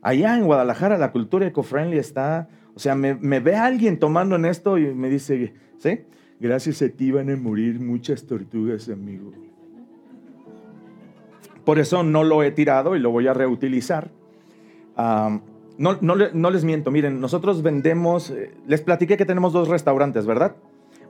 Allá 0.00 0.38
en 0.38 0.46
Guadalajara 0.46 0.96
la 0.96 1.12
cultura 1.12 1.46
eco-friendly 1.46 1.98
está, 1.98 2.48
o 2.74 2.78
sea, 2.78 2.94
me, 2.94 3.14
ve 3.40 3.56
alguien 3.56 3.98
tomando 3.98 4.36
en 4.36 4.46
esto 4.46 4.78
y 4.78 4.94
me 4.94 5.10
dice, 5.10 5.52
¿sí? 5.78 6.00
Gracias 6.40 6.80
a 6.80 6.88
ti 6.88 7.10
van 7.10 7.28
a 7.28 7.36
morir 7.36 7.78
muchas 7.78 8.24
tortugas, 8.24 8.88
amigo. 8.88 9.32
Por 11.64 11.78
eso 11.78 12.02
no 12.02 12.24
lo 12.24 12.42
he 12.42 12.52
tirado 12.52 12.96
y 12.96 13.00
lo 13.00 13.10
voy 13.10 13.26
a 13.26 13.34
reutilizar. 13.34 14.10
No, 15.78 15.98
no, 16.00 16.50
les 16.50 16.64
miento, 16.64 16.90
miren, 16.90 17.20
nosotros 17.20 17.62
vendemos, 17.62 18.30
eh, 18.30 18.54
les 18.66 18.80
platiqué 18.80 19.16
que 19.16 19.26
tenemos 19.26 19.52
dos 19.52 19.68
restaurantes, 19.68 20.26
¿verdad? 20.26 20.56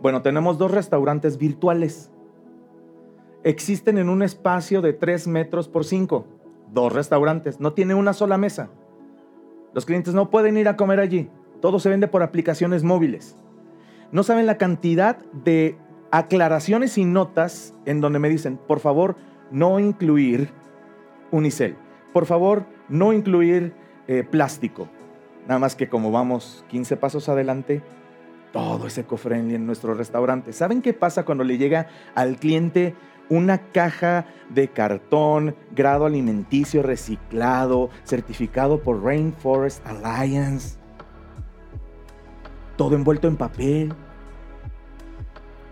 Bueno, 0.00 0.22
tenemos 0.22 0.58
dos 0.58 0.70
restaurantes 0.72 1.38
virtuales. 1.38 2.10
Existen 3.44 3.98
en 3.98 4.08
un 4.08 4.22
espacio 4.22 4.82
de 4.82 4.92
3 4.92 5.28
metros 5.28 5.68
por 5.68 5.84
5. 5.84 6.26
Dos 6.72 6.92
restaurantes. 6.92 7.60
No 7.60 7.72
tiene 7.72 7.94
una 7.94 8.12
sola 8.12 8.38
mesa. 8.38 8.70
Los 9.72 9.86
clientes 9.86 10.14
no 10.14 10.30
pueden 10.30 10.56
ir 10.56 10.68
a 10.68 10.76
comer 10.76 10.98
allí. 10.98 11.30
Todo 11.60 11.78
se 11.78 11.88
vende 11.88 12.08
por 12.08 12.22
aplicaciones 12.22 12.82
móviles. 12.82 13.36
No 14.10 14.22
saben 14.24 14.46
la 14.46 14.58
cantidad 14.58 15.18
de 15.44 15.78
aclaraciones 16.10 16.98
y 16.98 17.04
notas 17.04 17.74
en 17.84 18.00
donde 18.00 18.18
me 18.18 18.28
dicen, 18.28 18.58
por 18.58 18.80
favor, 18.80 19.16
no 19.50 19.78
incluir 19.78 20.50
unicel. 21.30 21.76
Por 22.12 22.26
favor, 22.26 22.64
no 22.88 23.12
incluir 23.12 23.74
eh, 24.08 24.24
plástico. 24.24 24.88
Nada 25.46 25.60
más 25.60 25.76
que 25.76 25.88
como 25.88 26.10
vamos 26.10 26.64
15 26.68 26.96
pasos 26.96 27.28
adelante, 27.28 27.82
todo 28.52 28.86
es 28.86 28.98
eco-friendly 28.98 29.54
en 29.54 29.66
nuestro 29.66 29.94
restaurante. 29.94 30.52
¿Saben 30.52 30.82
qué 30.82 30.92
pasa 30.92 31.24
cuando 31.24 31.44
le 31.44 31.58
llega 31.58 31.88
al 32.14 32.36
cliente 32.36 32.94
una 33.28 33.58
caja 33.58 34.26
de 34.50 34.68
cartón, 34.68 35.56
grado 35.74 36.06
alimenticio 36.06 36.82
reciclado, 36.82 37.90
certificado 38.04 38.80
por 38.80 39.02
Rainforest 39.02 39.84
Alliance. 39.86 40.78
Todo 42.76 42.94
envuelto 42.94 43.26
en 43.26 43.36
papel, 43.36 43.92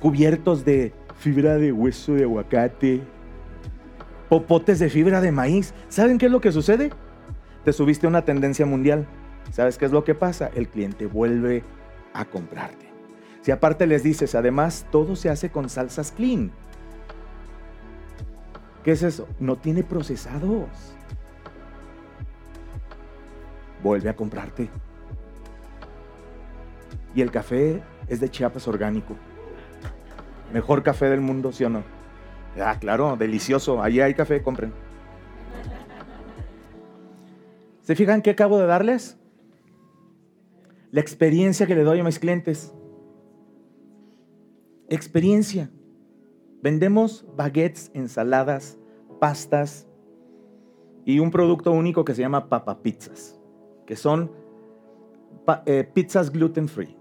cubiertos 0.01 0.65
de 0.65 0.93
fibra 1.19 1.57
de 1.57 1.73
hueso 1.73 2.15
de 2.15 2.25
aguacate, 2.25 3.03
popotes 4.29 4.79
de 4.79 4.89
fibra 4.89 5.21
de 5.21 5.31
maíz. 5.31 5.75
¿Saben 5.89 6.19
qué 6.19 6.27
es 6.27 6.33
lo 6.33 6.41
que 6.41 6.51
sucede? 6.51 6.91
Te 7.65 7.73
subiste 7.73 8.07
a 8.07 8.11
una 8.11 8.25
tendencia 8.25 8.67
mundial. 8.67 9.07
¿Sabes 9.53 9.79
qué 9.79 9.87
es 9.87 9.93
lo 9.93 10.05
que 10.05 10.15
pasa? 10.15 10.51
El 10.55 10.69
cliente 10.69 11.07
vuelve 11.07 11.63
a 12.13 12.25
comprarte. 12.25 12.89
Si 13.41 13.51
aparte 13.51 13.87
les 13.87 14.03
dices, 14.03 14.35
además, 14.35 14.87
todo 14.91 15.17
se 15.17 15.29
hace 15.29 15.51
con 15.51 15.69
salsas 15.69 16.13
clean 16.13 16.51
¿Qué 18.85 18.93
es 18.93 19.03
eso? 19.03 19.27
No 19.41 19.57
tiene 19.57 19.83
procesados. 19.83 20.95
vuelve 23.83 24.09
a 24.09 24.17
comprarte. 24.17 24.71
Y 27.15 27.21
el 27.21 27.31
café 27.31 27.83
es 28.09 28.19
de 28.19 28.31
Chiapas 28.31 28.67
orgánico. 28.67 29.15
Mejor 30.53 30.83
café 30.83 31.11
del 31.11 31.21
mundo, 31.21 31.53
¿sí 31.53 31.65
o 31.65 31.69
no? 31.69 31.83
Ah, 32.59 32.77
claro, 32.81 33.17
delicioso. 33.17 33.83
Allí 33.83 34.01
hay 34.01 34.15
café, 34.15 34.43
compren. 34.43 34.73
¿Se 37.85 37.95
fijan 37.95 38.23
qué 38.23 38.31
acabo 38.31 38.59
de 38.59 38.67
darles? 38.67 39.19
La 40.91 41.01
experiencia 41.01 41.67
que 41.67 41.75
le 41.75 41.85
doy 41.85 42.01
a 42.01 42.05
mis 42.05 42.19
clientes. 42.19 42.75
Experiencia. 44.89 45.71
Vendemos 46.63 47.27
baguettes, 47.37 47.91
ensaladas, 47.93 48.79
pastas 49.21 49.87
y 51.05 51.19
un 51.19 51.31
producto 51.31 51.73
único 51.73 52.07
que 52.07 52.15
se 52.15 52.23
llama 52.23 52.49
papa 52.49 52.83
pizzas, 52.83 53.39
que 53.87 53.97
son 53.97 54.33
eh, 55.67 55.87
pizzas 55.93 56.31
gluten 56.31 56.69
free, 56.69 56.97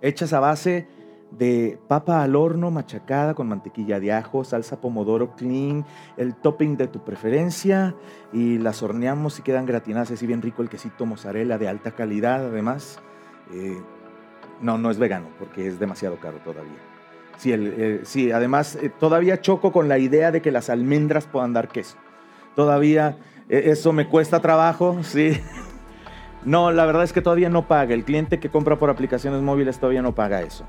hechas 0.00 0.32
a 0.32 0.38
base 0.38 0.86
de 1.30 1.78
papa 1.88 2.22
al 2.22 2.34
horno 2.34 2.70
machacada 2.70 3.34
con 3.34 3.48
mantequilla 3.48 4.00
de 4.00 4.12
ajo, 4.12 4.44
salsa 4.44 4.80
pomodoro 4.80 5.34
clean, 5.36 5.84
el 6.16 6.34
topping 6.34 6.76
de 6.76 6.88
tu 6.88 7.04
preferencia 7.04 7.94
y 8.32 8.58
las 8.58 8.82
horneamos 8.82 9.38
y 9.38 9.42
quedan 9.42 9.66
gratinadas 9.66 10.10
así 10.10 10.26
bien 10.26 10.42
rico 10.42 10.62
el 10.62 10.68
quesito 10.68 11.06
mozzarella 11.06 11.58
de 11.58 11.68
alta 11.68 11.92
calidad 11.92 12.46
además. 12.46 12.98
Eh, 13.52 13.80
no, 14.60 14.76
no 14.76 14.90
es 14.90 14.98
vegano 14.98 15.28
porque 15.38 15.66
es 15.66 15.78
demasiado 15.78 16.18
caro 16.18 16.38
todavía. 16.38 16.78
Sí, 17.38 17.54
sí 18.02 18.32
además 18.32 18.76
eh, 18.76 18.90
todavía 18.90 19.40
choco 19.40 19.72
con 19.72 19.88
la 19.88 19.98
idea 19.98 20.30
de 20.30 20.42
que 20.42 20.50
las 20.50 20.68
almendras 20.68 21.26
puedan 21.26 21.52
dar 21.52 21.68
queso. 21.68 21.96
Todavía 22.56 23.18
eh, 23.48 23.62
eso 23.66 23.92
me 23.92 24.08
cuesta 24.08 24.40
trabajo, 24.40 25.02
sí. 25.02 25.40
No, 26.42 26.70
la 26.72 26.86
verdad 26.86 27.04
es 27.04 27.12
que 27.12 27.20
todavía 27.20 27.50
no 27.50 27.68
paga. 27.68 27.92
El 27.92 28.02
cliente 28.02 28.40
que 28.40 28.48
compra 28.48 28.78
por 28.78 28.88
aplicaciones 28.88 29.42
móviles 29.42 29.78
todavía 29.78 30.00
no 30.00 30.14
paga 30.14 30.40
eso 30.40 30.64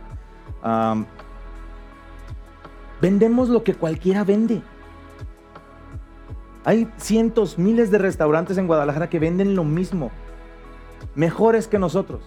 vendemos 3.01 3.49
lo 3.49 3.63
que 3.63 3.73
cualquiera 3.73 4.23
vende. 4.23 4.61
Hay 6.63 6.91
cientos, 6.97 7.57
miles 7.57 7.89
de 7.89 7.97
restaurantes 7.97 8.57
en 8.57 8.67
Guadalajara 8.67 9.09
que 9.09 9.19
venden 9.19 9.55
lo 9.55 9.63
mismo, 9.63 10.11
mejores 11.15 11.67
que 11.67 11.79
nosotros. 11.79 12.21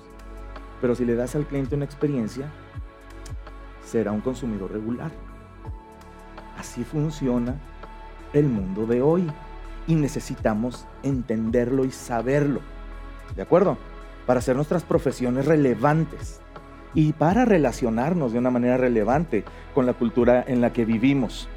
Pero 0.81 0.95
si 0.97 1.05
le 1.05 1.15
das 1.15 1.37
al 1.37 1.47
cliente 1.47 1.77
una 1.77 1.85
experiencia, 1.85 2.51
será 3.85 4.11
un 4.11 4.21
consumidor 4.21 4.73
regular. 4.73 5.13
Así 6.59 6.83
funciona 6.83 7.55
el 8.33 8.47
mundo 8.47 8.87
de 8.87 9.03
hoy 9.03 9.31
y 9.87 9.95
necesitamos 9.95 10.87
entenderlo 11.03 11.85
y 11.85 11.93
saberlo. 11.93 12.61
¿De 13.37 13.43
acuerdo? 13.43 13.79
Para 14.27 14.39
hacer 14.39 14.57
nuestras 14.57 14.83
profesiones 14.83 15.47
relevantes 15.47 16.41
y 16.95 17.13
para 17.13 17.45
relacionarnos 17.45 18.33
de 18.33 18.39
una 18.39 18.51
manera 18.51 18.77
relevante 18.77 19.45
con 19.75 19.87
la 19.87 19.95
cultura 19.95 20.45
en 20.47 20.61
la 20.61 20.73
que 20.73 20.85
vivimos. 20.85 21.49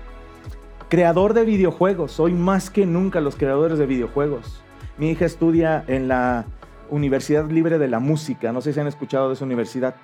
Creador 0.89 1.33
de 1.33 1.45
videojuegos, 1.45 2.19
hoy 2.19 2.33
más 2.33 2.69
que 2.69 2.85
nunca 2.85 3.21
los 3.21 3.35
creadores 3.35 3.77
de 3.77 3.85
videojuegos. 3.85 4.61
Mi 4.97 5.11
hija 5.11 5.25
estudia 5.25 5.83
en 5.87 6.07
la 6.07 6.45
Universidad 6.89 7.49
Libre 7.49 7.77
de 7.77 7.87
la 7.87 7.99
Música, 7.99 8.51
no 8.51 8.61
sé 8.61 8.73
si 8.73 8.79
han 8.79 8.87
escuchado 8.87 9.27
de 9.27 9.35
esa 9.35 9.45
universidad. 9.45 9.95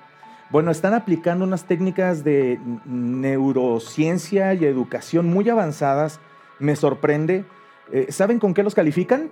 Bueno, 0.50 0.70
están 0.70 0.94
aplicando 0.94 1.44
unas 1.44 1.64
técnicas 1.64 2.22
de 2.22 2.60
neurociencia 2.84 4.52
y 4.54 4.66
educación 4.66 5.26
muy 5.26 5.48
avanzadas. 5.48 6.20
Me 6.58 6.76
sorprende. 6.76 7.44
Eh, 7.90 8.06
¿Saben 8.10 8.38
con 8.38 8.52
qué 8.52 8.62
los 8.62 8.74
califican? 8.74 9.30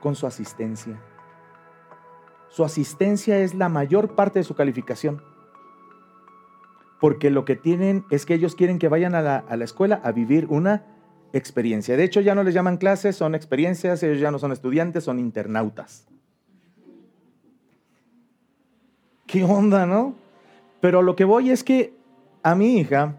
Con 0.00 0.16
su 0.16 0.26
asistencia 0.26 0.98
su 2.48 2.64
asistencia 2.64 3.38
es 3.38 3.54
la 3.54 3.68
mayor 3.68 4.14
parte 4.14 4.38
de 4.38 4.44
su 4.44 4.54
calificación. 4.54 5.22
Porque 7.00 7.30
lo 7.30 7.44
que 7.44 7.56
tienen 7.56 8.04
es 8.10 8.24
que 8.24 8.34
ellos 8.34 8.54
quieren 8.54 8.78
que 8.78 8.88
vayan 8.88 9.14
a 9.14 9.22
la, 9.22 9.64
escuela 9.64 10.00
a 10.02 10.12
vivir 10.12 10.46
una 10.48 10.84
experiencia. 11.32 11.96
De 11.96 12.04
hecho, 12.04 12.20
ya 12.20 12.34
no 12.34 12.42
les 12.42 12.54
llaman 12.54 12.78
clases, 12.78 13.16
son 13.16 13.34
experiencias, 13.34 14.02
ellos 14.02 14.20
ya 14.20 14.30
no 14.30 14.38
son 14.38 14.52
estudiantes, 14.52 15.04
son 15.04 15.18
internautas. 15.18 16.06
¿Qué 19.26 19.44
onda, 19.44 19.86
no? 19.86 20.14
Pero 20.80 21.02
lo 21.02 21.16
que 21.16 21.24
voy 21.24 21.50
es 21.50 21.64
que 21.64 21.94
a 22.42 22.54
mi 22.54 22.78
hija 22.78 23.16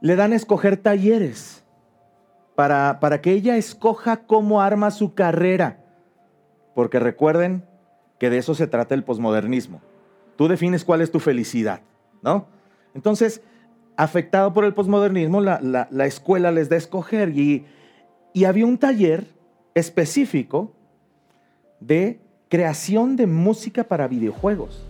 le 0.00 0.14
dan 0.14 0.32
a 0.32 0.36
escoger 0.36 0.76
talleres 0.76 1.64
para, 2.54 3.00
para 3.00 3.20
que 3.20 3.32
ella 3.32 3.56
escoja 3.56 4.18
cómo 4.26 4.60
arma 4.60 4.90
su 4.90 5.14
carrera. 5.14 5.82
Porque 6.74 7.00
recuerden, 7.00 7.64
que 8.20 8.30
de 8.30 8.36
eso 8.36 8.54
se 8.54 8.68
trata 8.68 8.94
el 8.94 9.02
posmodernismo. 9.02 9.80
Tú 10.36 10.46
defines 10.46 10.84
cuál 10.84 11.00
es 11.00 11.10
tu 11.10 11.18
felicidad, 11.18 11.80
¿no? 12.22 12.46
Entonces, 12.94 13.40
afectado 13.96 14.52
por 14.52 14.66
el 14.66 14.74
posmodernismo, 14.74 15.40
la, 15.40 16.06
escuela 16.06 16.52
les 16.52 16.68
da 16.68 16.76
a 16.76 16.78
escoger 16.78 17.30
y, 17.30 17.64
y 18.34 18.44
había 18.44 18.66
un 18.66 18.76
taller 18.76 19.26
específico 19.74 20.72
de 21.80 22.20
creación 22.50 23.16
de 23.16 23.26
música 23.26 23.84
para 23.84 24.06
videojuegos. 24.06 24.84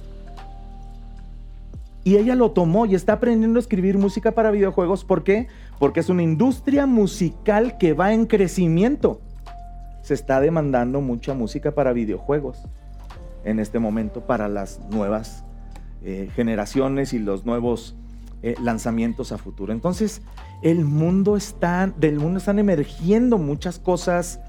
Y 2.03 2.17
ella 2.17 2.35
lo 2.35 2.51
tomó 2.51 2.85
y 2.87 2.97
está 2.97 3.13
aprendiendo 3.13 3.59
a 3.59 3.63
escribir 3.63 3.97
música 3.97 4.33
para 4.33 4.51
videojuegos. 4.51 5.05
¿Por 5.05 5.23
qué? 5.23 5.47
Porque 5.79 6.01
es 6.01 6.09
una 6.09 6.25
industria 6.25 6.87
musical 6.87 7.79
que 7.79 7.93
va 7.93 8.13
en 8.13 8.27
crecimiento. 8.27 9.21
Se 10.03 10.15
está 10.15 10.41
demandando 10.41 11.01
mucha 11.01 11.33
música 11.35 11.73
para 11.73 11.93
videojuegos 11.93 12.67
en 13.45 13.59
este 13.59 13.79
momento 13.79 14.23
para 14.27 14.49
las 14.49 14.81
nuevas 14.91 15.45
eh, 16.03 16.31
generaciones 16.35 17.13
y 17.13 17.19
los 17.19 17.45
nuevos 17.45 17.97
eh, 18.43 18.55
lanzamientos 18.63 19.33
a 19.33 19.39
futuro. 19.39 19.73
Entonces, 19.73 20.23
el 20.63 20.85
mundo 20.85 21.37
está, 21.37 21.93
del 21.97 22.19
mundo 22.19 22.39
están 22.39 22.59
emergiendo 22.59 23.37
muchas 23.39 23.79
cosas 23.79 24.41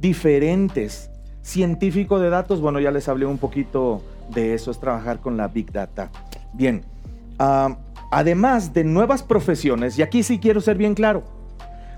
diferentes. 0.00 1.10
Científico 1.42 2.18
de 2.18 2.30
datos, 2.30 2.60
bueno, 2.60 2.80
ya 2.80 2.90
les 2.90 3.08
hablé 3.08 3.26
un 3.26 3.38
poquito 3.38 4.02
de 4.32 4.54
eso, 4.54 4.70
es 4.70 4.78
trabajar 4.78 5.20
con 5.20 5.36
la 5.36 5.48
Big 5.48 5.72
Data. 5.72 6.10
Bien, 6.52 6.82
ah, 7.38 7.76
además 8.10 8.72
de 8.72 8.84
nuevas 8.84 9.22
profesiones, 9.22 9.98
y 9.98 10.02
aquí 10.02 10.22
sí 10.22 10.38
quiero 10.38 10.60
ser 10.60 10.76
bien 10.76 10.94
claro, 10.94 11.24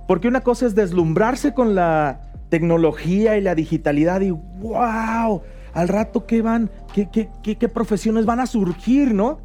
porque 0.06 0.28
una 0.28 0.40
cosa 0.40 0.66
es 0.66 0.74
deslumbrarse 0.74 1.54
con 1.54 1.74
la 1.74 2.22
tecnología 2.48 3.36
y 3.36 3.42
la 3.42 3.54
digitalidad 3.54 4.22
y 4.22 4.30
wow, 4.30 5.42
al 5.72 5.88
rato 5.88 6.26
qué 6.26 6.42
van, 6.42 6.70
qué, 6.92 7.08
qué, 7.42 7.68
profesiones 7.68 8.26
van 8.26 8.40
a 8.40 8.46
surgir, 8.46 9.14
¿no? 9.14 9.38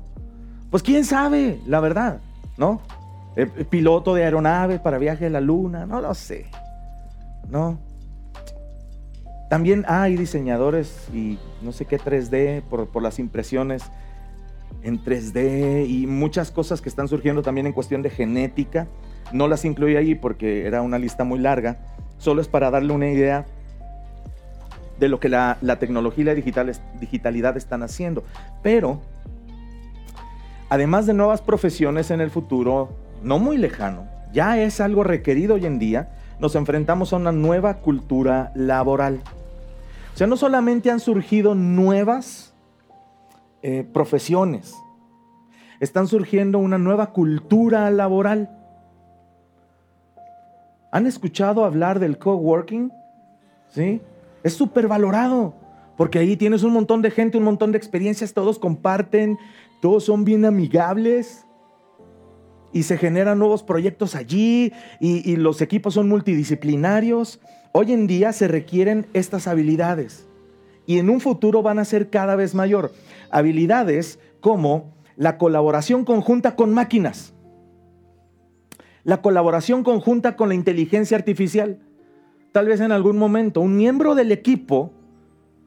Pues 0.70 0.84
quién 0.84 1.06
sabe, 1.06 1.60
la 1.66 1.80
verdad, 1.80 2.20
¿no? 2.58 2.82
Eh, 3.36 3.48
eh, 3.58 3.66
piloto 3.66 4.14
de 4.14 4.24
aeronave 4.24 4.80
para 4.80 4.98
viaje 4.98 5.26
a 5.26 5.30
la 5.30 5.42
luna, 5.42 5.86
no 5.86 6.02
lo 6.02 6.14
sé, 6.14 6.46
¿no? 7.50 7.80
También 9.50 9.86
hay 9.88 10.18
diseñadores 10.18 11.08
y 11.14 11.38
no 11.62 11.72
sé 11.72 11.86
qué 11.86 12.00
3D 12.00 12.64
por, 12.64 12.88
por 12.88 13.04
las 13.04 13.20
impresiones 13.20 13.84
en 14.82 15.04
3D 15.04 15.88
y 15.88 16.08
muchas 16.08 16.52
cosas 16.52 16.82
que 16.82 16.90
están 16.90 17.08
surgiendo 17.08 17.42
también 17.42 17.68
en 17.68 17.74
cuestión 17.74 18.02
de 18.02 18.10
genética. 18.10 18.88
No 19.32 19.48
las 19.48 19.66
incluí 19.66 19.96
ahí 19.96 20.16
porque 20.16 20.66
era 20.66 20.82
una 20.82 21.00
lista 21.00 21.24
muy 21.24 21.40
larga, 21.40 21.78
solo 22.18 22.42
es 22.42 22.48
para 22.48 22.72
darle 22.72 22.94
una 22.94 23.10
idea 23.10 23.46
de 25.04 25.10
lo 25.10 25.20
que 25.20 25.28
la, 25.28 25.58
tecnología 25.80 26.22
y 26.22 26.52
la 26.54 26.74
digitalidad 27.02 27.58
están 27.58 27.84
haciendo. 27.84 28.24
Pero, 28.62 29.02
además 30.70 31.06
de 31.06 31.14
nuevas 31.14 31.42
profesiones 31.42 32.10
en 32.10 32.22
el 32.22 32.32
futuro, 32.32 32.96
no 33.22 33.38
muy 33.38 33.58
lejano, 33.58 34.06
ya 34.32 34.58
es 34.58 34.80
algo 34.80 35.04
requerido 35.04 35.56
hoy 35.56 35.66
en 35.66 35.78
día, 35.78 36.16
nos 36.40 36.56
enfrentamos 36.56 37.12
a 37.12 37.18
una 37.18 37.34
nueva 37.34 37.80
cultura 37.80 38.54
laboral. 38.56 39.22
O 40.14 40.18
sea, 40.18 40.26
no 40.26 40.38
solamente 40.38 40.90
han 40.90 41.02
surgido 41.02 41.54
nuevas 41.54 42.54
eh, 43.62 43.86
profesiones, 43.94 44.74
están 45.82 46.08
surgiendo 46.08 46.60
una 46.60 46.78
nueva 46.78 47.08
cultura 47.08 47.92
laboral. 47.92 48.50
¿Han 50.94 51.08
escuchado 51.08 51.66
hablar 51.66 52.00
del 52.00 52.18
coworking? 52.18 52.94
¿Sí? 53.68 54.02
Es 54.44 54.54
súper 54.54 54.88
valorado, 54.88 55.56
porque 55.98 56.20
ahí 56.20 56.36
tienes 56.36 56.64
un 56.64 56.74
montón 56.74 57.02
de 57.02 57.12
gente, 57.12 57.38
un 57.38 57.44
montón 57.44 57.72
de 57.72 57.78
experiencias, 57.78 58.34
todos 58.34 58.60
comparten, 58.60 59.38
todos 59.82 60.04
son 60.04 60.26
bien 60.26 60.46
amigables 60.46 61.46
y 62.74 62.84
se 62.84 62.98
generan 62.98 63.40
nuevos 63.40 63.64
proyectos 63.64 64.16
allí 64.16 64.74
y, 65.00 65.36
los 65.38 65.62
equipos 65.62 65.94
son 65.94 66.10
multidisciplinarios. 66.10 67.40
Hoy 67.72 67.94
en 67.94 68.08
día 68.08 68.34
se 68.34 68.48
requieren 68.48 69.06
estas 69.14 69.48
habilidades 69.48 70.28
y 70.86 70.98
en 70.98 71.10
un 71.10 71.22
futuro 71.22 71.62
van 71.62 71.80
a 71.80 71.86
ser 71.86 72.10
cada 72.10 72.36
vez 72.36 72.56
mayor. 72.56 72.92
Habilidades 73.30 74.20
como 74.42 74.94
la 75.16 75.38
colaboración 75.38 76.04
conjunta 76.04 76.56
con 76.56 76.74
máquinas, 76.74 77.34
la 79.04 79.22
colaboración 79.22 79.84
conjunta 79.84 80.36
con 80.36 80.50
la 80.50 80.56
inteligencia 80.56 81.18
artificial 81.18 81.80
tal 82.54 82.68
vez 82.68 82.80
en 82.80 82.92
algún 82.92 83.18
momento, 83.18 83.60
un 83.60 83.76
miembro 83.76 84.16
del 84.16 84.32
equipo 84.32 84.92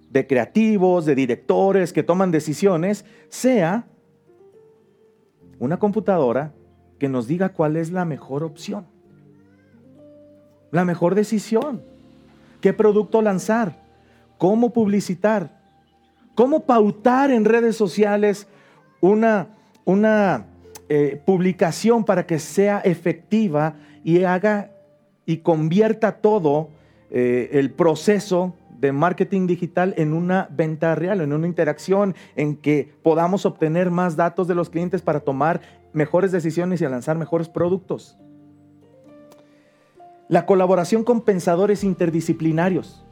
de 0.09 0.27
creativos, 0.27 1.05
de 1.05 1.17
directores 1.17 1.93
que 1.93 2.05
toman 2.05 2.31
decisiones, 2.31 3.05
sea 3.29 3.87
una 5.59 5.79
computadora 5.79 6.55
que 6.99 7.09
nos 7.09 7.27
diga 7.27 7.51
cuál 7.51 7.77
es 7.77 7.91
la 7.91 8.05
mejor 8.05 8.45
opción, 8.45 8.87
la 10.71 10.85
mejor 10.85 11.17
decisión, 11.17 11.83
qué 12.61 12.73
producto 12.73 13.21
lanzar, 13.21 13.83
cómo 14.39 14.73
publicitar, 14.73 15.61
cómo 16.37 16.67
pautar 16.67 17.33
en 17.33 17.45
redes 17.45 17.77
sociales 17.77 18.47
una, 19.01 19.49
una 19.85 20.47
eh, 20.89 21.21
publicación 21.27 22.05
para 22.05 22.27
que 22.27 22.39
sea 22.39 22.79
efectiva 22.79 23.75
y 24.05 24.23
haga 24.23 24.71
y 25.27 25.39
convierta 25.39 26.13
todo 26.13 26.76
eh, 27.19 27.59
el 27.59 27.71
proceso 27.71 28.53
de 28.79 28.93
marketing 28.93 29.47
digital 29.47 29.95
en 29.97 30.13
una 30.13 30.49
venta 30.51 30.95
real, 30.95 31.23
en 31.23 31.33
una 31.33 31.47
interacción, 31.47 32.15
en 32.35 32.57
que 32.57 32.93
podamos 33.03 33.47
obtener 33.47 33.91
más 33.91 34.17
datos 34.17 34.47
de 34.49 34.55
los 34.55 34.69
clientes 34.69 35.01
para 35.01 35.21
tomar 35.21 35.63
mejores 35.95 36.31
decisiones 36.31 36.83
y 36.83 36.85
lanzar 36.85 37.17
mejores 37.17 37.49
productos. 37.49 38.19
La 40.29 40.45
colaboración 40.45 41.05
con 41.05 41.23
pensadores 41.23 41.85
interdisciplinarios. 41.85 43.03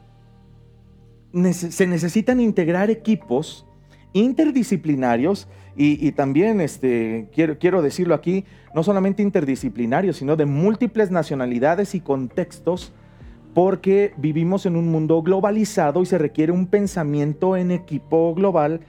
Se 1.53 1.87
necesitan 1.87 2.39
integrar 2.39 2.91
equipos 2.91 3.65
interdisciplinarios 4.13 5.47
y, 5.75 6.11
también 6.11 6.61
este, 6.61 7.27
quiero, 7.33 7.57
quiero 7.57 7.81
decirlo 7.81 8.13
aquí, 8.13 8.45
no 8.75 8.83
solamente 8.83 9.23
interdisciplinarios, 9.23 10.17
sino 10.17 10.35
de 10.35 10.45
múltiples 10.45 11.09
nacionalidades 11.09 11.95
y 11.95 12.01
contextos 12.01 12.93
porque 13.55 14.13
vivimos 14.17 14.65
en 14.65 14.75
un 14.75 14.91
mundo 14.91 15.23
globalizado 15.23 16.03
y 16.03 16.05
se 16.05 16.17
requiere 16.17 16.51
un 16.51 16.67
pensamiento 16.67 17.55
en 17.55 17.71
equipo 17.71 18.35
global 18.35 18.81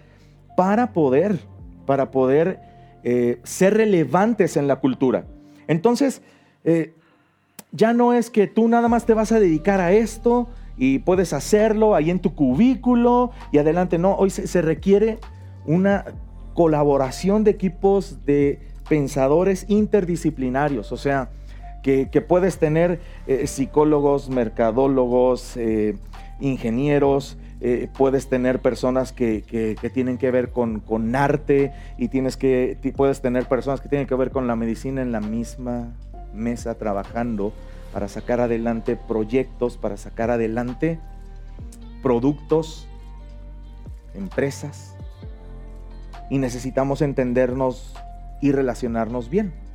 para 0.57 0.93
poder, 0.93 1.39
para 1.87 2.11
poder 2.11 2.59
eh, 3.05 3.39
ser 3.45 3.75
relevantes 3.75 4.57
en 4.57 4.67
la 4.67 4.81
cultura. 4.81 5.25
Entonces, 5.69 6.21
eh, 6.65 6.95
ya 7.71 7.93
no 7.93 8.13
es 8.13 8.29
que 8.29 8.49
tú 8.49 8.67
nada 8.67 8.89
más 8.89 9.07
te 9.07 9.15
vas 9.15 9.31
a 9.31 9.39
dedicar 9.39 9.81
a 9.81 9.93
esto 9.93 10.49
y 10.77 10.99
puedes 10.99 11.33
hacerlo 11.33 11.95
ahí 11.95 12.11
en 12.11 12.19
tu 12.19 12.35
cubículo 12.35 13.31
y 13.53 13.59
adelante. 13.59 13.99
No, 13.99 14.17
hoy 14.17 14.31
se 14.31 14.63
requiere 14.63 15.21
una 15.65 16.07
colaboración 16.55 17.45
de 17.45 17.53
equipos 17.53 18.27
de 18.27 18.67
pensadores 18.89 19.65
interdisciplinarios. 19.69 20.91
O 20.91 20.97
sea, 20.97 21.31
que, 21.87 22.21
puedes 22.21 22.59
tener 22.59 22.99
eh, 23.29 23.47
psicólogos, 23.47 24.29
mercadólogos, 24.29 25.57
eh, 25.57 25.97
ingenieros, 26.41 27.39
eh, 27.61 27.89
puedes 27.97 28.29
tener 28.29 28.59
personas 28.59 29.13
que, 29.13 29.77
tienen 29.95 30.19
que 30.19 30.33
ver 30.33 30.51
con, 30.51 31.15
arte 31.15 31.73
y 31.97 32.09
tienes 32.09 32.37
que, 32.37 32.77
puedes 32.97 33.21
tener 33.21 33.47
personas 33.47 33.81
que 33.81 33.89
tienen 33.89 34.09
que 34.09 34.17
ver 34.17 34.33
con 34.33 34.49
la 34.49 34.57
medicina 34.57 35.01
en 35.01 35.13
la 35.13 35.21
misma 35.21 35.95
mesa 36.35 36.75
trabajando 36.75 37.53
para 37.93 38.09
sacar 38.09 38.41
adelante 38.41 38.97
proyectos, 38.97 39.77
para 39.77 39.97
sacar 39.97 40.33
adelante 40.33 40.99
productos, 42.03 42.89
empresas. 44.15 44.97
Y 46.31 46.39
necesitamos 46.39 47.01
entendernos 47.01 47.95
y 48.43 48.51
relacionarnos 48.51 49.31
bien. 49.31 49.66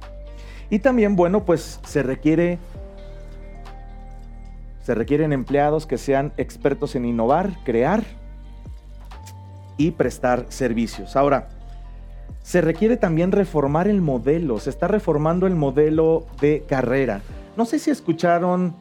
Y 0.71 0.79
también, 0.79 1.15
bueno, 1.15 1.45
pues 1.45 1.79
se 1.85 2.01
requiere 2.01 2.57
se 4.81 4.95
requieren 4.95 5.31
empleados 5.31 5.85
que 5.85 5.99
sean 5.99 6.33
expertos 6.37 6.95
en 6.95 7.05
innovar, 7.05 7.51
crear 7.63 8.03
y 9.77 9.91
prestar 9.91 10.45
servicios. 10.49 11.15
Ahora, 11.15 11.49
se 12.41 12.61
requiere 12.61 12.97
también 12.97 13.31
reformar 13.31 13.87
el 13.87 14.01
modelo, 14.01 14.59
se 14.59 14.71
está 14.71 14.87
reformando 14.87 15.45
el 15.45 15.55
modelo 15.55 16.25
de 16.41 16.65
carrera. 16.67 17.21
No 17.55 17.65
sé 17.65 17.77
si 17.77 17.91
escucharon, 17.91 18.73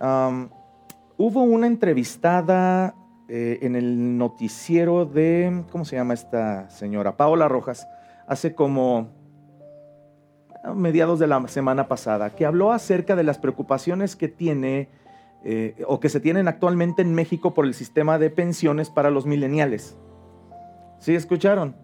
hubo 0.00 1.42
una 1.42 1.68
entrevistada 1.68 2.94
eh, 3.28 3.60
en 3.62 3.76
el 3.76 4.18
noticiero 4.18 5.04
de, 5.04 5.62
¿cómo 5.70 5.84
se 5.84 5.94
llama 5.94 6.14
esta 6.14 6.68
señora? 6.70 7.16
Paola 7.16 7.46
Rojas, 7.46 7.86
hace 8.26 8.54
como 8.54 9.19
mediados 10.74 11.18
de 11.18 11.26
la 11.26 11.46
semana 11.48 11.88
pasada, 11.88 12.30
que 12.30 12.46
habló 12.46 12.72
acerca 12.72 13.16
de 13.16 13.24
las 13.24 13.38
preocupaciones 13.38 14.16
que 14.16 14.28
tiene 14.28 14.88
eh, 15.42 15.82
o 15.86 16.00
que 16.00 16.10
se 16.10 16.20
tienen 16.20 16.48
actualmente 16.48 17.00
en 17.00 17.14
México 17.14 17.54
por 17.54 17.64
el 17.64 17.74
sistema 17.74 18.18
de 18.18 18.30
pensiones 18.30 18.90
para 18.90 19.10
los 19.10 19.24
mileniales. 19.24 19.96
¿Sí 20.98 21.14
escucharon? 21.14 21.74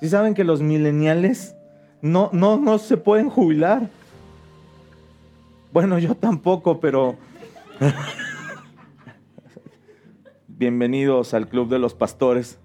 ¿Sí 0.00 0.08
saben 0.08 0.32
que 0.34 0.44
los 0.44 0.62
mileniales 0.62 1.56
no, 2.00 2.30
no, 2.32 2.56
no 2.56 2.78
se 2.78 2.96
pueden 2.96 3.28
jubilar? 3.28 3.88
Bueno, 5.72 5.98
yo 5.98 6.14
tampoco, 6.14 6.80
pero... 6.80 7.16
Bienvenidos 10.46 11.34
al 11.34 11.48
Club 11.48 11.68
de 11.68 11.78
los 11.78 11.94
Pastores. 11.94 12.58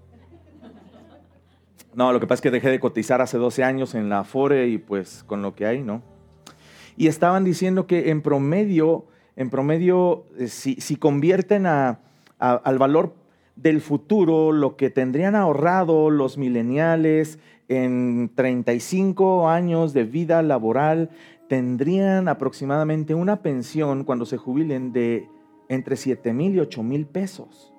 No, 1.94 2.12
lo 2.12 2.20
que 2.20 2.26
pasa 2.26 2.36
es 2.36 2.40
que 2.42 2.50
dejé 2.50 2.70
de 2.70 2.80
cotizar 2.80 3.20
hace 3.20 3.36
12 3.36 3.64
años 3.64 3.94
en 3.94 4.08
la 4.08 4.20
Afore 4.20 4.68
y 4.68 4.78
pues 4.78 5.24
con 5.26 5.42
lo 5.42 5.54
que 5.54 5.66
hay, 5.66 5.82
¿no? 5.82 6.02
Y 6.96 7.08
estaban 7.08 7.44
diciendo 7.44 7.86
que 7.86 8.10
en 8.10 8.22
promedio, 8.22 9.06
en 9.36 9.50
promedio, 9.50 10.24
eh, 10.38 10.48
si, 10.48 10.96
convierten 10.96 11.66
al 11.66 12.78
valor 12.78 13.14
del 13.56 13.80
futuro 13.80 14.52
lo 14.52 14.76
que 14.76 14.90
tendrían 14.90 15.34
ahorrado 15.34 16.10
los 16.10 16.38
mileniales 16.38 17.38
en 17.68 18.30
35 18.34 19.48
años 19.48 19.92
de 19.92 20.04
vida 20.04 20.42
laboral, 20.42 21.10
tendrían 21.48 22.28
aproximadamente 22.28 23.14
una 23.14 23.42
pensión 23.42 24.04
cuando 24.04 24.26
se 24.26 24.36
jubilen 24.36 24.92
de 24.92 25.28
entre 25.68 25.96
7 25.96 26.32
mil 26.32 26.54
y 26.54 26.60
8 26.60 26.82
mil 26.82 27.06
pesos. 27.06 27.72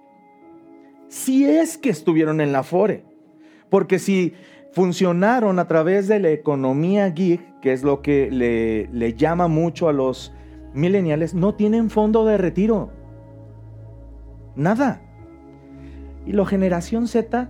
Si 1.10 1.46
es 1.46 1.78
que 1.78 1.90
estuvieron 1.90 2.42
en 2.42 2.52
la 2.52 2.60
Afore. 2.60 3.11
Porque 3.72 4.00
si 4.00 4.34
funcionaron 4.74 5.58
a 5.58 5.68
través 5.68 6.10
de 6.10 6.20
la 6.20 6.30
economía 6.30 7.08
geek, 7.10 7.62
que 7.62 7.72
es 7.72 7.84
lo 7.84 8.02
que 8.02 8.30
le, 8.30 9.14
llama 9.16 9.48
mucho 9.48 9.88
a 9.88 9.94
los 9.94 10.34
millennials, 10.74 11.34
no 11.34 11.56
tienen 11.56 11.90
fondo 11.90 12.26
de 12.26 12.38
retiro. 12.38 12.92
Nada. 14.58 15.02
Y 16.26 16.34
la 16.34 16.46
generación 16.46 17.08
Z 17.08 17.50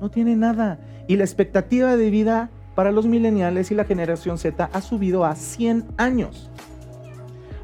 no 0.00 0.10
tiene 0.10 0.34
nada. 0.34 0.80
Y 1.06 1.16
la 1.16 1.24
expectativa 1.24 1.94
de 1.94 2.10
vida 2.10 2.50
para 2.74 2.90
los 2.90 3.06
millennials 3.06 3.70
y 3.70 3.74
la 3.74 3.84
generación 3.84 4.38
Z 4.38 4.70
ha 4.72 4.80
subido 4.80 5.26
a 5.26 5.36
100 5.36 5.84
años. 5.98 6.50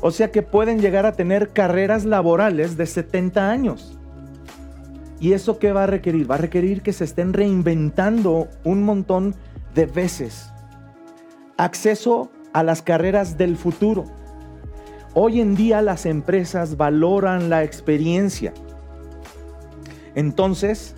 O 0.02 0.10
sea 0.10 0.30
que 0.30 0.42
pueden 0.42 0.80
llegar 0.80 1.06
a 1.06 1.12
tener 1.12 1.48
carreras 1.48 2.04
laborales 2.04 2.76
de 2.76 2.84
70 2.84 3.50
años. 3.50 3.98
¿Y 5.22 5.34
eso 5.34 5.60
qué 5.60 5.70
va 5.70 5.84
a 5.84 5.86
requerir? 5.86 6.28
Va 6.28 6.34
a 6.34 6.38
requerir 6.38 6.82
que 6.82 6.92
se 6.92 7.04
estén 7.04 7.32
reinventando 7.32 8.48
un 8.64 8.82
montón 8.82 9.36
de 9.72 9.86
veces. 9.86 10.50
Acceso 11.56 12.32
a 12.52 12.64
las 12.64 12.82
carreras 12.82 13.38
del 13.38 13.56
futuro. 13.56 14.04
Hoy 15.14 15.40
en 15.40 15.54
día 15.54 15.80
las 15.80 16.06
empresas 16.06 16.76
valoran 16.76 17.50
la 17.50 17.62
experiencia. 17.62 18.52
Entonces, 20.16 20.96